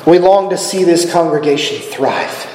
We 0.04 0.18
long 0.18 0.50
to 0.50 0.58
see 0.58 0.82
this 0.82 1.12
congregation 1.12 1.78
thrive. 1.78 2.48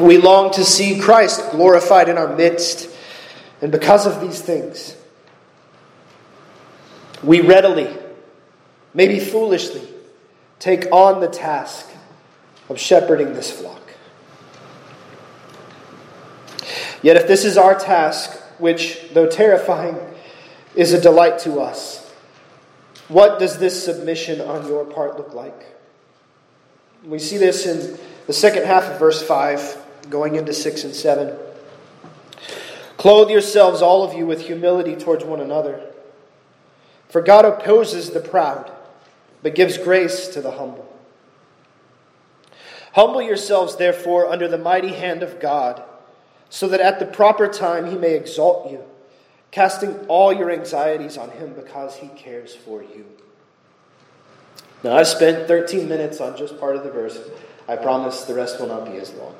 We 0.00 0.16
long 0.16 0.52
to 0.52 0.64
see 0.64 0.98
Christ 0.98 1.50
glorified 1.50 2.08
in 2.08 2.16
our 2.16 2.34
midst. 2.34 2.88
And 3.60 3.70
because 3.70 4.06
of 4.06 4.22
these 4.22 4.40
things, 4.40 4.94
we 7.22 7.40
readily, 7.40 7.94
maybe 8.94 9.18
foolishly, 9.18 9.86
take 10.58 10.90
on 10.92 11.20
the 11.20 11.28
task 11.28 11.88
of 12.68 12.78
shepherding 12.78 13.34
this 13.34 13.50
flock. 13.50 13.80
Yet, 17.02 17.16
if 17.16 17.28
this 17.28 17.44
is 17.44 17.56
our 17.56 17.78
task, 17.78 18.38
which, 18.58 19.10
though 19.12 19.28
terrifying, 19.28 19.96
is 20.74 20.92
a 20.92 21.00
delight 21.00 21.38
to 21.40 21.60
us, 21.60 22.12
what 23.08 23.38
does 23.38 23.58
this 23.58 23.84
submission 23.84 24.40
on 24.40 24.66
your 24.66 24.84
part 24.84 25.16
look 25.16 25.32
like? 25.32 25.76
We 27.04 27.18
see 27.18 27.38
this 27.38 27.66
in 27.66 27.98
the 28.26 28.32
second 28.32 28.66
half 28.66 28.84
of 28.84 28.98
verse 28.98 29.22
5, 29.22 30.10
going 30.10 30.34
into 30.34 30.52
6 30.52 30.84
and 30.84 30.94
7. 30.94 31.36
Clothe 32.96 33.30
yourselves, 33.30 33.80
all 33.80 34.02
of 34.02 34.14
you, 34.14 34.26
with 34.26 34.42
humility 34.42 34.96
towards 34.96 35.24
one 35.24 35.40
another. 35.40 35.87
For 37.08 37.20
God 37.20 37.44
opposes 37.44 38.10
the 38.10 38.20
proud, 38.20 38.70
but 39.42 39.54
gives 39.54 39.78
grace 39.78 40.28
to 40.28 40.40
the 40.40 40.52
humble. 40.52 40.84
Humble 42.92 43.22
yourselves, 43.22 43.76
therefore, 43.76 44.26
under 44.26 44.48
the 44.48 44.58
mighty 44.58 44.92
hand 44.92 45.22
of 45.22 45.40
God, 45.40 45.82
so 46.50 46.68
that 46.68 46.80
at 46.80 46.98
the 46.98 47.06
proper 47.06 47.48
time 47.48 47.90
he 47.90 47.96
may 47.96 48.14
exalt 48.14 48.70
you, 48.70 48.84
casting 49.50 49.94
all 50.06 50.32
your 50.32 50.50
anxieties 50.50 51.16
on 51.16 51.30
him 51.30 51.54
because 51.54 51.96
he 51.96 52.08
cares 52.08 52.54
for 52.54 52.82
you. 52.82 53.06
Now, 54.82 54.96
I've 54.96 55.08
spent 55.08 55.48
13 55.48 55.88
minutes 55.88 56.20
on 56.20 56.36
just 56.36 56.58
part 56.60 56.76
of 56.76 56.84
the 56.84 56.90
verse. 56.90 57.18
I 57.68 57.76
promise 57.76 58.24
the 58.24 58.34
rest 58.34 58.60
will 58.60 58.68
not 58.68 58.84
be 58.84 58.98
as 58.98 59.12
long. 59.14 59.34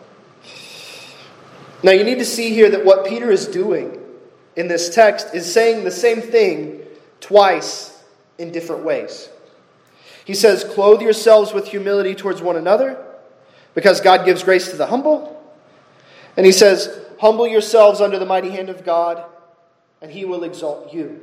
Now, 1.83 1.93
you 1.93 2.05
need 2.05 2.19
to 2.19 2.25
see 2.25 2.51
here 2.51 2.71
that 2.71 2.85
what 2.85 3.07
Peter 3.07 3.31
is 3.31 3.47
doing 3.47 4.01
in 4.57 4.69
this 4.69 4.93
text 4.93 5.35
is 5.35 5.51
saying 5.51 5.85
the 5.85 5.91
same 5.91 6.21
thing 6.21 6.81
twice 7.21 8.03
in 8.39 8.53
different 8.53 8.85
ways. 8.85 9.29
He 10.25 10.35
says, 10.35 10.65
Clothe 10.65 11.03
yourselves 11.03 11.53
with 11.53 11.69
humility 11.69 12.15
towards 12.15 12.43
one 12.43 12.57
another, 12.57 13.05
because 13.75 14.01
God 14.01 14.25
gives 14.25 14.43
grace 14.43 14.71
to 14.71 14.77
the 14.77 14.87
humble. 14.87 15.35
And 16.37 16.45
he 16.45 16.53
says, 16.53 17.07
Humble 17.21 17.49
yourselves 17.49 18.01
under 18.01 18.19
the 18.19 18.27
mighty 18.27 18.51
hand 18.51 18.69
of 18.69 18.85
God, 18.85 19.25
and 20.01 20.11
he 20.11 20.25
will 20.25 20.45
exalt 20.45 20.93
you. 20.93 21.21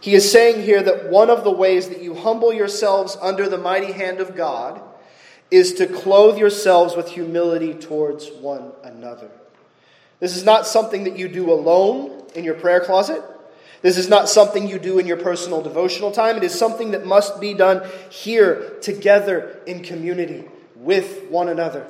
He 0.00 0.14
is 0.14 0.30
saying 0.30 0.62
here 0.62 0.82
that 0.82 1.10
one 1.10 1.30
of 1.30 1.44
the 1.44 1.50
ways 1.50 1.88
that 1.88 2.02
you 2.02 2.14
humble 2.14 2.52
yourselves 2.52 3.16
under 3.20 3.48
the 3.48 3.58
mighty 3.58 3.92
hand 3.92 4.20
of 4.20 4.36
God 4.36 4.80
is 5.50 5.74
to 5.74 5.86
clothe 5.86 6.38
yourselves 6.38 6.96
with 6.96 7.08
humility 7.08 7.72
towards 7.72 8.30
one 8.30 8.72
another. 8.82 9.30
This 10.20 10.36
is 10.36 10.44
not 10.44 10.66
something 10.66 11.04
that 11.04 11.16
you 11.16 11.28
do 11.28 11.50
alone 11.52 12.24
in 12.34 12.44
your 12.44 12.54
prayer 12.54 12.80
closet. 12.80 13.22
This 13.82 13.96
is 13.96 14.08
not 14.08 14.28
something 14.28 14.68
you 14.68 14.78
do 14.78 14.98
in 14.98 15.06
your 15.06 15.16
personal 15.16 15.62
devotional 15.62 16.10
time. 16.10 16.36
It 16.36 16.44
is 16.44 16.58
something 16.58 16.92
that 16.92 17.06
must 17.06 17.40
be 17.40 17.54
done 17.54 17.88
here, 18.10 18.76
together, 18.80 19.60
in 19.66 19.82
community, 19.82 20.44
with 20.74 21.28
one 21.28 21.48
another. 21.48 21.86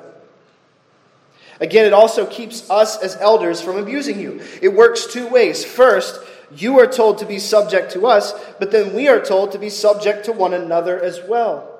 Again, 1.61 1.87
it 1.87 1.92
also 1.92 2.26
keeps 2.26 2.68
us 2.68 2.99
as 2.99 3.16
elders 3.16 3.62
from 3.62 3.76
abusing 3.76 4.21
you. 4.21 4.42
It 4.61 4.75
works 4.75 5.06
two 5.06 5.26
ways. 5.26 5.64
First, 5.64 6.21
you 6.54 6.78
are 6.78 6.87
told 6.87 7.18
to 7.18 7.26
be 7.26 7.38
subject 7.38 7.92
to 7.92 8.06
us, 8.06 8.35
but 8.59 8.71
then 8.71 8.95
we 8.95 9.09
are 9.09 9.21
told 9.21 9.52
to 9.52 9.59
be 9.59 9.71
subject 9.71 10.26
to 10.26 10.33
one 10.33 10.54
another 10.54 11.00
as 11.00 11.21
well. 11.26 11.73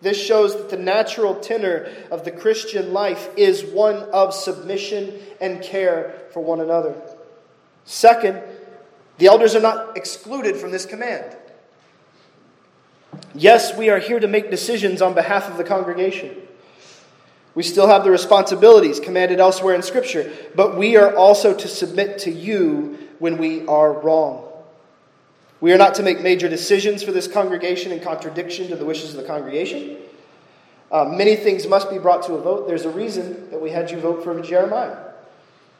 This 0.00 0.22
shows 0.22 0.54
that 0.54 0.68
the 0.68 0.76
natural 0.76 1.34
tenor 1.36 1.88
of 2.10 2.24
the 2.24 2.30
Christian 2.30 2.92
life 2.92 3.30
is 3.36 3.64
one 3.64 3.96
of 4.10 4.34
submission 4.34 5.14
and 5.40 5.62
care 5.62 6.14
for 6.32 6.44
one 6.44 6.60
another. 6.60 6.94
Second, 7.86 8.42
the 9.18 9.26
elders 9.26 9.54
are 9.54 9.60
not 9.60 9.96
excluded 9.96 10.56
from 10.56 10.70
this 10.70 10.86
command. 10.86 11.36
Yes, 13.34 13.76
we 13.76 13.90
are 13.90 13.98
here 13.98 14.20
to 14.20 14.28
make 14.28 14.50
decisions 14.50 15.00
on 15.02 15.14
behalf 15.14 15.48
of 15.48 15.56
the 15.56 15.64
congregation. 15.64 16.36
We 17.54 17.62
still 17.62 17.86
have 17.86 18.02
the 18.02 18.10
responsibilities 18.10 18.98
commanded 18.98 19.38
elsewhere 19.38 19.74
in 19.74 19.82
Scripture, 19.82 20.32
but 20.56 20.76
we 20.76 20.96
are 20.96 21.14
also 21.14 21.54
to 21.54 21.68
submit 21.68 22.18
to 22.20 22.30
you 22.30 22.98
when 23.20 23.38
we 23.38 23.66
are 23.66 23.92
wrong. 23.92 24.48
We 25.60 25.72
are 25.72 25.78
not 25.78 25.94
to 25.96 26.02
make 26.02 26.20
major 26.20 26.48
decisions 26.48 27.02
for 27.02 27.12
this 27.12 27.28
congregation 27.28 27.92
in 27.92 28.00
contradiction 28.00 28.68
to 28.68 28.76
the 28.76 28.84
wishes 28.84 29.14
of 29.14 29.16
the 29.16 29.26
congregation. 29.26 29.96
Uh, 30.90 31.04
many 31.04 31.36
things 31.36 31.66
must 31.66 31.90
be 31.90 31.98
brought 31.98 32.24
to 32.24 32.34
a 32.34 32.40
vote. 32.40 32.66
There's 32.66 32.84
a 32.84 32.90
reason 32.90 33.50
that 33.50 33.60
we 33.60 33.70
had 33.70 33.90
you 33.90 33.98
vote 33.98 34.22
for 34.22 34.40
Jeremiah. 34.42 34.98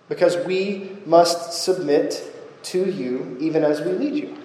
Because 0.08 0.36
we 0.46 0.96
must 1.06 1.52
submit 1.52 2.33
to 2.64 2.90
you 2.90 3.36
even 3.40 3.64
as 3.64 3.80
we 3.80 3.92
lead 3.92 4.14
you. 4.14 4.36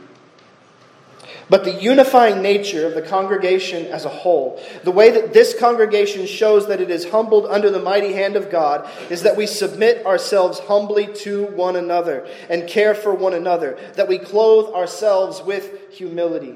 But 1.50 1.64
the 1.64 1.74
unifying 1.74 2.44
nature 2.44 2.86
of 2.86 2.94
the 2.94 3.02
congregation 3.02 3.88
as 3.88 4.06
a 4.06 4.10
whole, 4.10 4.62
the 4.84 4.92
way 4.92 5.10
that 5.10 5.34
this 5.34 5.60
congregation 5.60 6.28
shows 6.28 6.68
that 6.68 6.80
it 6.80 6.92
is 6.92 7.10
humbled 7.10 7.48
under 7.48 7.72
the 7.72 7.80
mighty 7.80 8.14
hand 8.14 8.36
of 8.36 8.52
God, 8.52 8.88
is 9.10 9.24
that 9.24 9.36
we 9.36 9.48
submit 9.48 10.06
ourselves 10.06 10.60
humbly 10.60 11.12
to 11.16 11.46
one 11.48 11.76
another 11.76 12.28
and 12.50 12.68
care 12.68 12.94
for 12.94 13.16
one 13.16 13.34
another, 13.34 13.80
that 13.96 14.08
we 14.08 14.20
clothe 14.20 14.74
ourselves 14.76 15.42
with 15.42 15.92
humility. 15.92 16.54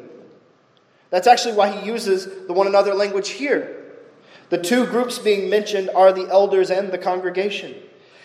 That's 1.10 1.28
actually 1.28 1.56
why 1.56 1.72
he 1.72 1.88
uses 1.88 2.46
the 2.48 2.54
one 2.54 2.68
another 2.68 2.94
language 2.94 3.30
here. 3.30 3.84
The 4.50 4.62
two 4.62 4.86
groups 4.86 5.18
being 5.18 5.50
mentioned 5.50 5.90
are 5.96 6.14
the 6.14 6.30
elders 6.30 6.70
and 6.70 6.92
the 6.92 7.00
congregation. 7.00 7.76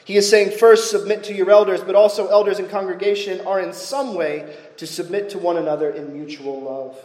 He 0.08 0.16
is 0.16 0.26
saying, 0.26 0.52
first, 0.52 0.90
submit 0.90 1.24
to 1.24 1.34
your 1.34 1.50
elders, 1.50 1.82
but 1.82 1.94
also 1.94 2.28
elders 2.28 2.58
and 2.58 2.70
congregation 2.70 3.46
are 3.46 3.60
in 3.60 3.74
some 3.74 4.14
way 4.14 4.56
to 4.78 4.86
submit 4.86 5.28
to 5.30 5.38
one 5.38 5.58
another 5.58 5.90
in 5.90 6.14
mutual 6.14 6.62
love. 6.62 6.98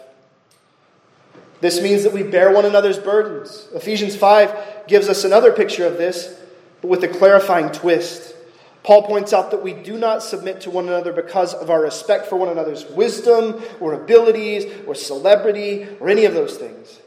This 1.60 1.82
means 1.82 2.04
that 2.04 2.14
we 2.14 2.24
bear 2.24 2.54
one 2.54 2.64
another's 2.64 2.98
burdens. 2.98 3.68
Ephesians 3.74 4.16
5 4.16 4.88
gives 4.88 5.10
us 5.10 5.26
another 5.26 5.52
picture 5.52 5.86
of 5.86 5.98
this, 5.98 6.40
but 6.80 6.88
with 6.88 7.04
a 7.04 7.10
clarifying 7.10 7.74
twist. 7.74 8.38
Paul 8.84 9.04
points 9.04 9.34
out 9.34 9.52
that 9.52 9.62
we 9.62 9.74
do 9.74 9.98
not 9.98 10.24
submit 10.24 10.62
to 10.62 10.72
one 10.72 10.88
another 10.88 11.12
because 11.12 11.54
of 11.54 11.70
our 11.70 11.82
respect 11.82 12.28
for 12.28 12.38
one 12.38 12.48
another's 12.48 12.86
wisdom 12.86 13.62
or 13.82 13.96
abilities 13.96 14.64
or 14.88 14.96
celebrity 14.96 15.90
or 16.00 16.08
any 16.08 16.24
of 16.24 16.34
those 16.34 16.56
things. 16.56 17.02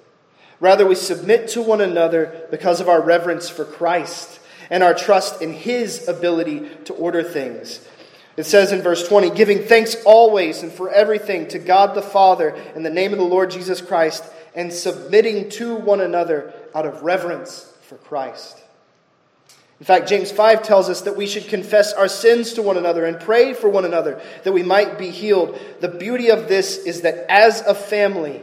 Rather, 0.61 0.85
we 0.85 0.95
submit 0.95 1.49
to 1.49 1.63
one 1.63 1.81
another 1.81 2.47
because 2.51 2.83
of 2.83 2.89
our 2.91 3.01
reverence 3.01 3.49
for 3.49 3.65
Christ 3.65 4.41
and 4.71 4.83
our 4.83 4.95
trust 4.95 5.43
in 5.43 5.53
His 5.53 6.09
ability 6.09 6.69
to 6.85 6.95
order 6.95 7.23
things. 7.23 7.87
It 8.37 8.45
says 8.45 8.73
in 8.73 8.83
verse 8.83 9.09
20, 9.09 9.31
giving 9.31 9.63
thanks 9.63 9.97
always 10.05 10.63
and 10.63 10.71
for 10.71 10.91
everything 10.91 11.49
to 11.49 11.59
God 11.59 11.95
the 11.95 12.03
Father 12.03 12.51
in 12.75 12.83
the 12.83 12.91
name 12.91 13.13
of 13.13 13.19
the 13.19 13.25
Lord 13.25 13.51
Jesus 13.51 13.81
Christ, 13.81 14.25
and 14.55 14.73
submitting 14.73 15.51
to 15.51 15.75
one 15.75 16.01
another 16.01 16.53
out 16.75 16.87
of 16.87 17.03
reverence 17.03 17.73
for 17.83 17.97
Christ. 17.97 18.63
In 19.79 19.85
fact, 19.85 20.09
James 20.09 20.33
5 20.33 20.63
tells 20.63 20.89
us 20.89 21.03
that 21.03 21.17
we 21.17 21.27
should 21.27 21.49
confess 21.49 21.93
our 21.93 22.09
sins 22.09 22.55
to 22.55 22.63
one 22.63 22.79
another 22.79 23.05
and 23.05 23.21
pray 23.21 23.53
for 23.53 23.69
one 23.69 23.85
another 23.85 24.21
that 24.45 24.53
we 24.53 24.63
might 24.63 24.97
be 24.99 25.11
healed. 25.11 25.59
The 25.81 25.89
beauty 25.89 26.31
of 26.31 26.49
this 26.49 26.79
is 26.79 27.03
that 27.03 27.27
as 27.31 27.61
a 27.61 27.75
family, 27.75 28.43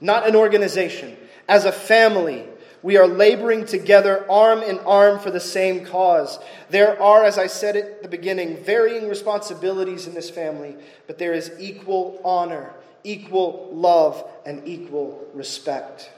not 0.00 0.28
an 0.28 0.36
organization, 0.36 1.16
as 1.48 1.64
a 1.64 1.72
family, 1.72 2.46
we 2.82 2.96
are 2.96 3.06
laboring 3.06 3.66
together, 3.66 4.24
arm 4.30 4.62
in 4.62 4.78
arm, 4.80 5.18
for 5.18 5.30
the 5.30 5.40
same 5.40 5.84
cause. 5.84 6.38
There 6.70 7.00
are, 7.02 7.24
as 7.24 7.38
I 7.38 7.48
said 7.48 7.76
at 7.76 8.02
the 8.02 8.08
beginning, 8.08 8.62
varying 8.64 9.08
responsibilities 9.08 10.06
in 10.06 10.14
this 10.14 10.30
family, 10.30 10.76
but 11.06 11.18
there 11.18 11.34
is 11.34 11.50
equal 11.58 12.20
honor, 12.24 12.72
equal 13.02 13.70
love, 13.72 14.24
and 14.46 14.66
equal 14.66 15.26
respect. 15.34 16.10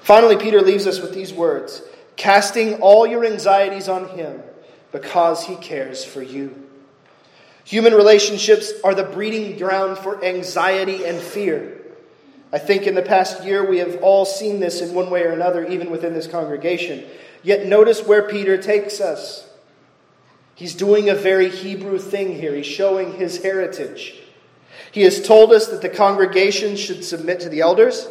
Finally, 0.00 0.36
Peter 0.36 0.60
leaves 0.60 0.86
us 0.86 1.00
with 1.00 1.14
these 1.14 1.32
words 1.32 1.82
casting 2.16 2.74
all 2.80 3.06
your 3.06 3.24
anxieties 3.24 3.88
on 3.88 4.08
him 4.08 4.42
because 4.90 5.44
he 5.44 5.54
cares 5.56 6.04
for 6.04 6.20
you. 6.20 6.66
Human 7.64 7.94
relationships 7.94 8.72
are 8.82 8.94
the 8.94 9.04
breeding 9.04 9.56
ground 9.56 9.98
for 9.98 10.22
anxiety 10.24 11.04
and 11.04 11.18
fear. 11.18 11.77
I 12.52 12.58
think 12.58 12.86
in 12.86 12.94
the 12.94 13.02
past 13.02 13.44
year 13.44 13.68
we 13.68 13.78
have 13.78 14.02
all 14.02 14.24
seen 14.24 14.60
this 14.60 14.80
in 14.80 14.94
one 14.94 15.10
way 15.10 15.22
or 15.22 15.32
another, 15.32 15.66
even 15.66 15.90
within 15.90 16.14
this 16.14 16.26
congregation. 16.26 17.04
Yet 17.42 17.66
notice 17.66 18.04
where 18.04 18.28
Peter 18.28 18.56
takes 18.56 19.00
us. 19.00 19.48
He's 20.54 20.74
doing 20.74 21.08
a 21.08 21.14
very 21.14 21.50
Hebrew 21.50 21.98
thing 21.98 22.34
here. 22.34 22.54
He's 22.54 22.66
showing 22.66 23.12
his 23.12 23.42
heritage. 23.42 24.14
He 24.90 25.02
has 25.02 25.22
told 25.22 25.52
us 25.52 25.68
that 25.68 25.82
the 25.82 25.88
congregation 25.88 26.76
should 26.76 27.04
submit 27.04 27.40
to 27.40 27.48
the 27.48 27.60
elders, 27.60 28.08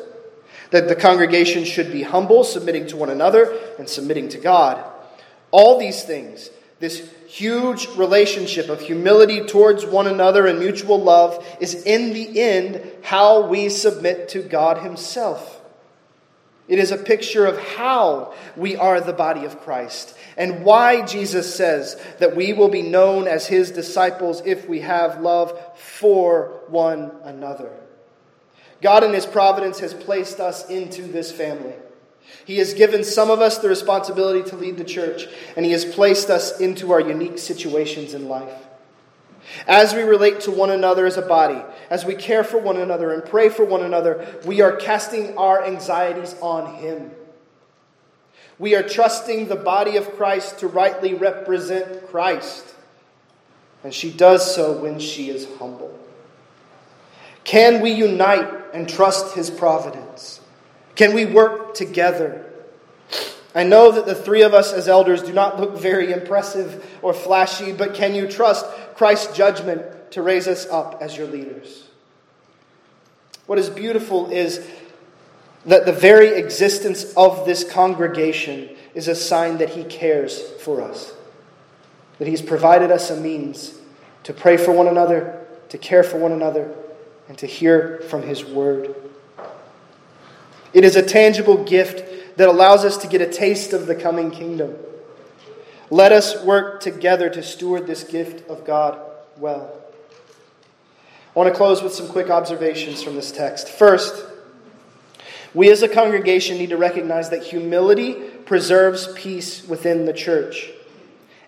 that 0.71 0.87
the 0.87 0.95
congregation 0.95 1.65
should 1.65 1.91
be 1.91 2.03
humble, 2.03 2.43
submitting 2.43 2.87
to 2.87 2.97
one 2.97 3.09
another, 3.09 3.57
and 3.79 3.89
submitting 3.89 4.29
to 4.29 4.37
God. 4.37 4.83
All 5.51 5.79
these 5.79 6.03
things, 6.03 6.49
this 6.79 7.09
huge 7.27 7.87
relationship 7.97 8.69
of 8.69 8.79
humility 8.79 9.45
towards 9.45 9.85
one 9.85 10.07
another 10.07 10.47
and 10.47 10.59
mutual 10.59 11.01
love 11.01 11.45
is 11.59 11.83
in 11.83 12.13
the 12.13 12.39
end 12.39 12.81
how 13.03 13.47
we 13.47 13.69
submit 13.69 14.29
to 14.29 14.41
God 14.41 14.77
Himself. 14.79 15.61
It 16.67 16.79
is 16.79 16.91
a 16.91 16.97
picture 16.97 17.45
of 17.45 17.59
how 17.59 18.33
we 18.55 18.75
are 18.75 18.99
the 18.99 19.13
body 19.13 19.45
of 19.45 19.61
Christ 19.61 20.17
and 20.35 20.63
why 20.63 21.05
Jesus 21.05 21.53
says 21.53 22.01
that 22.19 22.35
we 22.35 22.53
will 22.53 22.69
be 22.69 22.81
known 22.81 23.27
as 23.27 23.47
His 23.47 23.71
disciples 23.71 24.41
if 24.45 24.67
we 24.67 24.81
have 24.81 25.21
love 25.21 25.57
for 25.77 26.61
one 26.67 27.11
another. 27.23 27.71
God, 28.81 29.03
in 29.03 29.13
His 29.13 29.25
providence, 29.25 29.79
has 29.79 29.93
placed 29.93 30.39
us 30.39 30.69
into 30.69 31.03
this 31.03 31.31
family. 31.31 31.73
He 32.45 32.57
has 32.57 32.73
given 32.73 33.03
some 33.03 33.29
of 33.29 33.41
us 33.41 33.57
the 33.57 33.69
responsibility 33.69 34.49
to 34.49 34.55
lead 34.55 34.77
the 34.77 34.83
church, 34.83 35.27
and 35.55 35.65
He 35.65 35.71
has 35.73 35.83
placed 35.83 36.29
us 36.29 36.59
into 36.59 36.91
our 36.91 37.01
unique 37.01 37.39
situations 37.39 38.13
in 38.13 38.27
life. 38.27 38.67
As 39.67 39.93
we 39.93 40.01
relate 40.01 40.41
to 40.41 40.51
one 40.51 40.69
another 40.69 41.05
as 41.05 41.17
a 41.17 41.21
body, 41.21 41.61
as 41.89 42.05
we 42.05 42.15
care 42.15 42.43
for 42.43 42.57
one 42.57 42.77
another 42.77 43.11
and 43.11 43.23
pray 43.23 43.49
for 43.49 43.65
one 43.65 43.83
another, 43.83 44.39
we 44.45 44.61
are 44.61 44.75
casting 44.75 45.37
our 45.37 45.63
anxieties 45.63 46.35
on 46.41 46.75
Him. 46.75 47.11
We 48.59 48.75
are 48.75 48.83
trusting 48.83 49.47
the 49.47 49.55
body 49.55 49.97
of 49.97 50.15
Christ 50.15 50.59
to 50.59 50.67
rightly 50.67 51.13
represent 51.13 52.07
Christ. 52.07 52.75
And 53.83 53.93
she 53.93 54.11
does 54.11 54.53
so 54.55 54.73
when 54.73 54.99
she 54.99 55.29
is 55.29 55.47
humble. 55.59 55.97
Can 57.43 57.81
we 57.81 57.91
unite 57.91 58.73
and 58.73 58.89
trust 58.89 59.35
His 59.35 59.49
providence? 59.49 60.41
Can 60.97 61.13
we 61.13 61.25
work 61.25 61.75
together? 61.75 62.43
I 63.53 63.63
know 63.63 63.91
that 63.91 64.05
the 64.05 64.15
three 64.15 64.41
of 64.41 64.53
us 64.53 64.73
as 64.73 64.87
elders 64.87 65.21
do 65.21 65.31
not 65.31 65.59
look 65.59 65.77
very 65.77 66.11
impressive 66.11 66.85
or 67.01 67.13
flashy, 67.13 67.71
but 67.71 67.93
can 67.93 68.13
you 68.13 68.27
trust 68.27 68.65
Christ's 68.95 69.37
judgment 69.37 70.11
to 70.11 70.21
raise 70.21 70.47
us 70.47 70.65
up 70.65 70.97
as 70.99 71.15
your 71.15 71.27
leaders? 71.27 71.87
What 73.45 73.59
is 73.59 73.69
beautiful 73.69 74.29
is 74.31 74.67
that 75.65 75.85
the 75.85 75.93
very 75.93 76.29
existence 76.29 77.13
of 77.15 77.45
this 77.45 77.63
congregation 77.63 78.75
is 78.95 79.07
a 79.07 79.15
sign 79.15 79.57
that 79.59 79.69
He 79.69 79.83
cares 79.83 80.41
for 80.61 80.81
us, 80.81 81.13
that 82.17 82.27
He's 82.27 82.41
provided 82.41 82.89
us 82.89 83.11
a 83.11 83.17
means 83.17 83.75
to 84.23 84.33
pray 84.33 84.57
for 84.57 84.71
one 84.71 84.87
another, 84.87 85.45
to 85.69 85.77
care 85.77 86.03
for 86.03 86.17
one 86.17 86.31
another, 86.31 86.73
and 87.29 87.37
to 87.37 87.45
hear 87.45 87.99
from 88.09 88.23
His 88.23 88.43
Word. 88.43 88.95
It 90.77 90.83
is 90.83 90.95
a 90.95 91.01
tangible 91.01 91.63
gift 91.63 92.37
that 92.37 92.47
allows 92.47 92.85
us 92.85 92.97
to 92.97 93.07
get 93.07 93.19
a 93.19 93.25
taste 93.25 93.73
of 93.73 93.87
the 93.87 93.95
coming 93.95 94.29
kingdom. 94.29 94.75
Let 95.89 96.11
us 96.11 96.43
work 96.43 96.81
together 96.81 97.31
to 97.31 97.41
steward 97.41 97.87
this 97.87 98.03
gift 98.03 98.47
of 98.47 98.63
God 98.63 98.99
well. 99.37 99.71
I 101.35 101.39
want 101.39 101.51
to 101.51 101.55
close 101.55 101.81
with 101.81 101.95
some 101.95 102.07
quick 102.07 102.29
observations 102.29 103.01
from 103.01 103.15
this 103.15 103.31
text. 103.31 103.69
First, 103.69 104.23
we 105.55 105.71
as 105.71 105.81
a 105.81 105.89
congregation 105.89 106.59
need 106.59 106.69
to 106.69 106.77
recognize 106.77 107.31
that 107.31 107.41
humility 107.41 108.13
preserves 108.45 109.11
peace 109.15 109.67
within 109.67 110.05
the 110.05 110.13
church, 110.13 110.69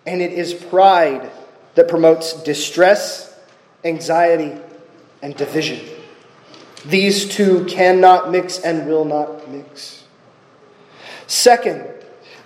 and 0.06 0.20
it 0.20 0.32
is 0.32 0.54
pride 0.54 1.30
that 1.76 1.86
promotes 1.86 2.32
distress, 2.42 3.32
anxiety, 3.84 4.60
and 5.22 5.36
division. 5.36 5.89
These 6.84 7.28
two 7.28 7.64
cannot 7.66 8.30
mix 8.30 8.58
and 8.58 8.86
will 8.86 9.04
not 9.04 9.50
mix. 9.50 10.04
Second, 11.26 11.86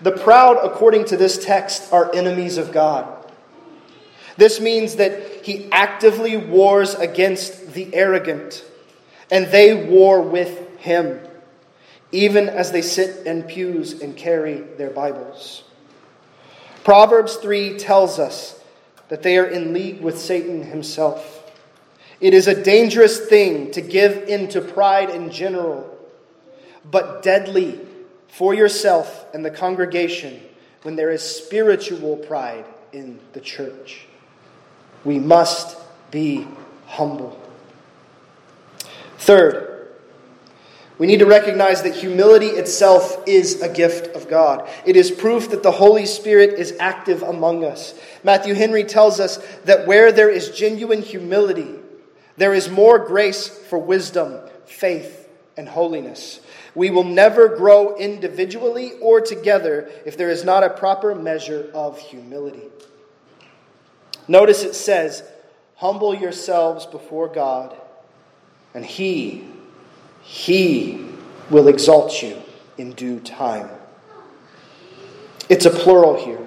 the 0.02 0.12
proud, 0.12 0.58
according 0.62 1.06
to 1.06 1.16
this 1.16 1.42
text, 1.42 1.92
are 1.92 2.14
enemies 2.14 2.58
of 2.58 2.72
God. 2.72 3.32
This 4.36 4.60
means 4.60 4.96
that 4.96 5.44
he 5.44 5.70
actively 5.70 6.36
wars 6.36 6.94
against 6.94 7.72
the 7.72 7.94
arrogant, 7.94 8.64
and 9.30 9.46
they 9.46 9.72
war 9.72 10.20
with 10.20 10.78
him, 10.78 11.20
even 12.10 12.48
as 12.48 12.72
they 12.72 12.82
sit 12.82 13.26
in 13.26 13.44
pews 13.44 14.00
and 14.02 14.16
carry 14.16 14.60
their 14.76 14.90
Bibles. 14.90 15.62
Proverbs 16.82 17.36
3 17.36 17.78
tells 17.78 18.18
us 18.18 18.60
that 19.08 19.22
they 19.22 19.38
are 19.38 19.46
in 19.46 19.72
league 19.72 20.00
with 20.00 20.18
Satan 20.18 20.64
himself. 20.64 21.43
It 22.24 22.32
is 22.32 22.48
a 22.48 22.54
dangerous 22.54 23.18
thing 23.18 23.70
to 23.72 23.82
give 23.82 24.30
in 24.30 24.48
to 24.48 24.62
pride 24.62 25.10
in 25.10 25.30
general, 25.30 25.94
but 26.90 27.22
deadly 27.22 27.78
for 28.28 28.54
yourself 28.54 29.26
and 29.34 29.44
the 29.44 29.50
congregation 29.50 30.40
when 30.84 30.96
there 30.96 31.10
is 31.10 31.20
spiritual 31.20 32.16
pride 32.16 32.64
in 32.94 33.20
the 33.34 33.40
church. 33.40 34.06
We 35.04 35.18
must 35.18 35.76
be 36.10 36.48
humble. 36.86 37.38
Third, 39.18 39.90
we 40.96 41.06
need 41.06 41.18
to 41.18 41.26
recognize 41.26 41.82
that 41.82 41.94
humility 41.94 42.46
itself 42.46 43.22
is 43.26 43.60
a 43.60 43.68
gift 43.68 44.16
of 44.16 44.30
God. 44.30 44.66
It 44.86 44.96
is 44.96 45.10
proof 45.10 45.50
that 45.50 45.62
the 45.62 45.72
Holy 45.72 46.06
Spirit 46.06 46.58
is 46.58 46.74
active 46.80 47.22
among 47.22 47.66
us. 47.66 47.92
Matthew 48.22 48.54
Henry 48.54 48.84
tells 48.84 49.20
us 49.20 49.36
that 49.66 49.86
where 49.86 50.10
there 50.10 50.30
is 50.30 50.48
genuine 50.48 51.02
humility, 51.02 51.80
there 52.36 52.54
is 52.54 52.68
more 52.68 52.98
grace 52.98 53.48
for 53.48 53.78
wisdom, 53.78 54.38
faith, 54.66 55.28
and 55.56 55.68
holiness. 55.68 56.40
We 56.74 56.90
will 56.90 57.04
never 57.04 57.56
grow 57.56 57.96
individually 57.96 58.92
or 59.00 59.20
together 59.20 59.90
if 60.04 60.16
there 60.16 60.30
is 60.30 60.44
not 60.44 60.64
a 60.64 60.70
proper 60.70 61.14
measure 61.14 61.70
of 61.72 61.98
humility. 61.98 62.68
Notice 64.26 64.64
it 64.64 64.74
says, 64.74 65.22
Humble 65.76 66.14
yourselves 66.14 66.86
before 66.86 67.28
God, 67.28 67.76
and 68.74 68.84
He 68.84 69.44
he 70.24 71.04
will 71.50 71.68
exalt 71.68 72.22
you 72.22 72.40
in 72.78 72.92
due 72.92 73.20
time. 73.20 73.68
It's 75.50 75.66
a 75.66 75.70
plural 75.70 76.24
here. 76.24 76.40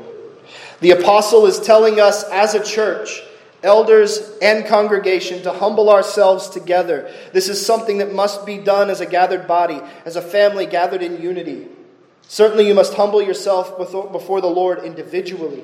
The 0.82 0.92
apostle 0.92 1.46
is 1.46 1.60
telling 1.60 2.00
us 2.00 2.24
as 2.26 2.56
a 2.56 2.64
church, 2.64 3.22
elders 3.64 4.32
and 4.42 4.66
congregation, 4.66 5.42
to 5.44 5.52
humble 5.52 5.90
ourselves 5.90 6.50
together. 6.50 7.12
This 7.34 7.50
is 7.50 7.66
something 7.66 7.98
that 8.00 8.14
must 8.14 8.46
be 8.46 8.58
done 8.58 8.90
as 8.90 9.02
a 9.02 9.06
gathered 9.06 9.48
body, 9.48 9.82
as 10.06 10.16
a 10.16 10.22
family 10.22 10.66
gathered 10.66 11.02
in 11.02 11.22
unity. 11.22 11.68
Certainly, 12.28 12.68
you 12.68 12.76
must 12.76 12.94
humble 12.94 13.22
yourself 13.22 13.78
before 13.78 14.42
the 14.42 14.48
Lord 14.48 14.84
individually. 14.84 15.64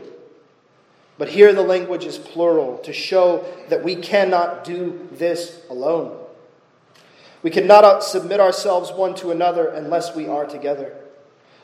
But 1.18 1.30
here 1.30 1.54
the 1.54 1.62
language 1.62 2.06
is 2.06 2.18
plural 2.18 2.80
to 2.80 2.94
show 2.94 3.46
that 3.70 3.84
we 3.84 3.96
cannot 3.96 4.64
do 4.64 5.08
this 5.12 5.62
alone. 5.70 6.18
We 7.44 7.52
cannot 7.52 8.04
submit 8.04 8.40
ourselves 8.40 8.92
one 8.92 9.14
to 9.16 9.30
another 9.30 9.68
unless 9.68 10.16
we 10.16 10.28
are 10.28 10.46
together. 10.46 10.96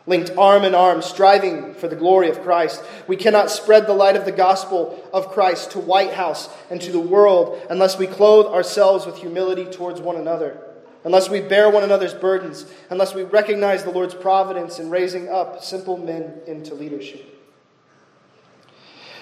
Linked 0.09 0.31
arm 0.39 0.63
in 0.63 0.73
arm, 0.73 1.03
striving 1.03 1.75
for 1.75 1.87
the 1.87 1.95
glory 1.95 2.31
of 2.31 2.41
Christ. 2.41 2.83
We 3.05 3.15
cannot 3.15 3.51
spread 3.51 3.85
the 3.85 3.93
light 3.93 4.15
of 4.15 4.25
the 4.25 4.31
gospel 4.31 5.07
of 5.13 5.29
Christ 5.29 5.69
to 5.73 5.79
White 5.79 6.13
House 6.13 6.49
and 6.71 6.81
to 6.81 6.91
the 6.91 6.99
world 6.99 7.61
unless 7.69 7.99
we 7.99 8.07
clothe 8.07 8.47
ourselves 8.47 9.05
with 9.05 9.17
humility 9.17 9.65
towards 9.65 10.01
one 10.01 10.15
another, 10.15 10.59
unless 11.03 11.29
we 11.29 11.41
bear 11.41 11.69
one 11.69 11.83
another's 11.83 12.15
burdens, 12.15 12.65
unless 12.89 13.13
we 13.13 13.21
recognize 13.21 13.83
the 13.83 13.91
Lord's 13.91 14.15
providence 14.15 14.79
in 14.79 14.89
raising 14.89 15.29
up 15.29 15.63
simple 15.63 15.95
men 15.95 16.41
into 16.47 16.73
leadership. 16.73 17.23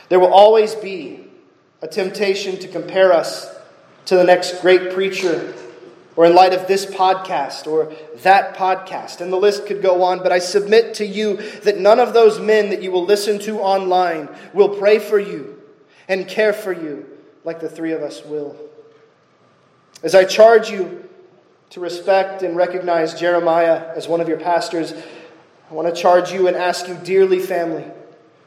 There 0.07 0.21
will 0.21 0.33
always 0.33 0.73
be 0.73 1.27
a 1.81 1.87
temptation 1.89 2.59
to 2.59 2.67
compare 2.69 3.11
us 3.11 3.53
to 4.05 4.15
the 4.15 4.23
next 4.23 4.61
great 4.61 4.93
preacher 4.93 5.53
or 6.17 6.25
in 6.25 6.35
light 6.35 6.53
of 6.53 6.67
this 6.67 6.85
podcast 6.85 7.67
or 7.67 7.93
that 8.17 8.57
podcast. 8.57 9.21
And 9.21 9.31
the 9.31 9.37
list 9.37 9.67
could 9.67 9.81
go 9.81 10.03
on, 10.03 10.17
but 10.17 10.31
I 10.31 10.39
submit 10.39 10.95
to 10.95 11.05
you 11.05 11.37
that 11.61 11.77
none 11.77 11.99
of 11.99 12.13
those 12.13 12.39
men 12.39 12.71
that 12.71 12.81
you 12.81 12.91
will 12.91 13.05
listen 13.05 13.39
to 13.41 13.59
online 13.59 14.27
will 14.51 14.69
pray 14.69 14.99
for 14.99 15.19
you 15.19 15.61
and 16.09 16.27
care 16.27 16.53
for 16.53 16.73
you 16.73 17.05
like 17.45 17.59
the 17.59 17.69
three 17.69 17.91
of 17.91 18.01
us 18.01 18.25
will. 18.25 18.57
As 20.03 20.15
I 20.15 20.25
charge 20.25 20.69
you 20.71 21.07
to 21.69 21.79
respect 21.79 22.41
and 22.41 22.57
recognize 22.57 23.13
Jeremiah 23.13 23.93
as 23.95 24.07
one 24.07 24.19
of 24.19 24.27
your 24.27 24.39
pastors, 24.39 24.93
I 25.69 25.73
want 25.73 25.93
to 25.93 26.01
charge 26.01 26.31
you 26.31 26.47
and 26.47 26.57
ask 26.57 26.87
you, 26.87 26.95
dearly, 26.95 27.39
family, 27.39 27.85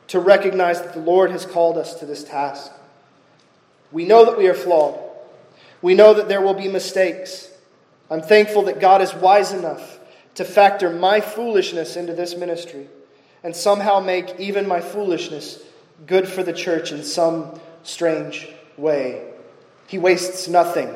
to 0.09 0.19
recognize 0.19 0.81
that 0.81 0.95
the 0.95 1.01
Lord 1.01 1.31
has 1.31 1.47
called 1.47 1.79
us 1.79 1.95
to 2.01 2.07
this 2.07 2.25
task. 2.25 2.73
We 3.93 4.05
know 4.05 4.25
that 4.25 4.39
we 4.39 4.49
are 4.49 4.55
flawed. 4.55 4.99
We 5.83 5.95
know 5.95 6.15
that 6.15 6.29
there 6.29 6.41
will 6.41 6.55
be 6.55 6.69
mistakes. 6.69 7.50
I'm 8.11 8.23
thankful 8.23 8.63
that 8.65 8.81
God 8.81 9.03
is 9.03 9.15
wise 9.15 9.53
enough 9.53 9.99
to 10.35 10.45
factor 10.45 10.91
my 10.91 11.21
foolishness 11.21 11.97
into 11.97 12.13
this 12.13 12.37
ministry 12.37 12.89
and 13.45 13.55
somehow 13.55 14.01
make 14.01 14.39
even 14.39 14.67
my 14.67 14.81
foolishness 14.81 15.63
good 16.07 16.29
for 16.29 16.43
the 16.43 16.53
church 16.53 16.93
in 16.93 17.05
some 17.05 17.61
strange 17.83 18.49
way. 18.77 19.33
He 19.87 19.99
wastes 19.99 20.49
nothing. 20.49 20.95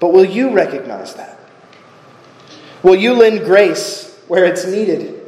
But 0.00 0.12
will 0.12 0.24
you 0.24 0.52
recognize 0.52 1.14
that? 1.14 1.38
Will 2.82 2.96
you 2.96 3.14
lend 3.14 3.44
grace 3.44 4.18
where 4.26 4.44
it's 4.44 4.66
needed? 4.66 5.22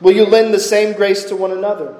Will 0.00 0.14
you 0.14 0.26
lend 0.26 0.52
the 0.52 0.60
same 0.60 0.94
grace 0.94 1.24
to 1.24 1.36
one 1.36 1.50
another? 1.50 1.96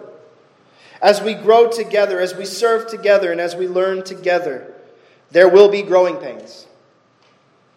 As 1.01 1.21
we 1.23 1.35
grow 1.35 1.71
together, 1.71 2.21
as 2.21 2.35
we 2.35 2.45
serve 2.45 2.89
together, 2.89 3.33
and 3.33 3.41
as 3.41 3.57
we 3.57 3.67
learn 3.67 4.05
together, 4.05 4.74
there 5.31 5.49
will 5.49 5.69
be 5.69 5.83
growing 5.83 6.17
pains. 6.17 6.67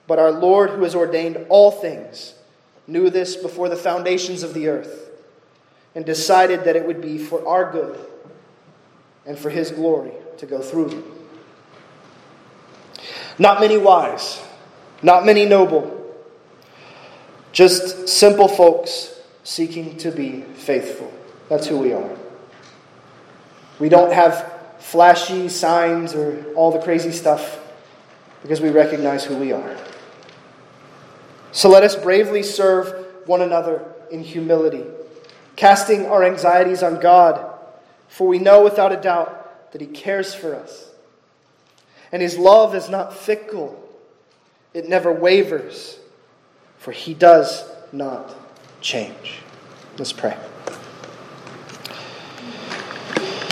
But 0.07 0.19
our 0.19 0.31
Lord, 0.31 0.69
who 0.71 0.83
has 0.83 0.95
ordained 0.95 1.45
all 1.49 1.71
things, 1.71 2.33
knew 2.87 3.09
this 3.09 3.35
before 3.35 3.67
the 3.67 3.75
foundations 3.75 4.43
of 4.43 4.53
the 4.53 4.67
earth 4.69 5.09
and 5.93 6.05
decided 6.05 6.63
that 6.63 6.75
it 6.75 6.85
would 6.85 7.01
be 7.01 7.17
for 7.17 7.45
our 7.47 7.71
good 7.71 7.99
and 9.25 9.37
for 9.37 9.49
His 9.49 9.71
glory 9.71 10.13
to 10.37 10.45
go 10.45 10.61
through 10.61 10.89
them. 10.89 11.03
Not 13.39 13.59
many 13.59 13.77
wise, 13.77 14.41
not 15.01 15.25
many 15.25 15.45
noble, 15.45 15.93
just 17.51 18.07
simple 18.07 18.47
folks 18.47 19.19
seeking 19.43 19.97
to 19.97 20.11
be 20.11 20.41
faithful. 20.41 21.11
That's 21.49 21.67
who 21.67 21.77
we 21.77 21.93
are. 21.93 22.17
We 23.79 23.89
don't 23.89 24.11
have 24.11 24.56
flashy 24.79 25.49
signs 25.49 26.13
or 26.13 26.45
all 26.55 26.71
the 26.71 26.79
crazy 26.79 27.11
stuff 27.11 27.59
because 28.41 28.61
we 28.61 28.69
recognize 28.69 29.25
who 29.25 29.35
we 29.35 29.51
are. 29.51 29.75
So 31.51 31.69
let 31.69 31.83
us 31.83 31.95
bravely 31.95 32.43
serve 32.43 33.05
one 33.25 33.41
another 33.41 33.83
in 34.11 34.23
humility, 34.23 34.85
casting 35.55 36.05
our 36.05 36.23
anxieties 36.23 36.83
on 36.83 36.99
God, 36.99 37.53
for 38.07 38.27
we 38.27 38.39
know 38.39 38.63
without 38.63 38.91
a 38.91 38.97
doubt 38.97 39.71
that 39.71 39.81
He 39.81 39.87
cares 39.87 40.33
for 40.33 40.55
us. 40.55 40.91
And 42.11 42.21
His 42.21 42.37
love 42.37 42.75
is 42.75 42.89
not 42.89 43.13
fickle, 43.13 43.83
it 44.73 44.87
never 44.87 45.11
wavers, 45.11 45.99
for 46.77 46.91
He 46.91 47.13
does 47.13 47.65
not 47.91 48.33
change. 48.81 49.39
Let's 49.97 50.13
pray. 50.13 50.37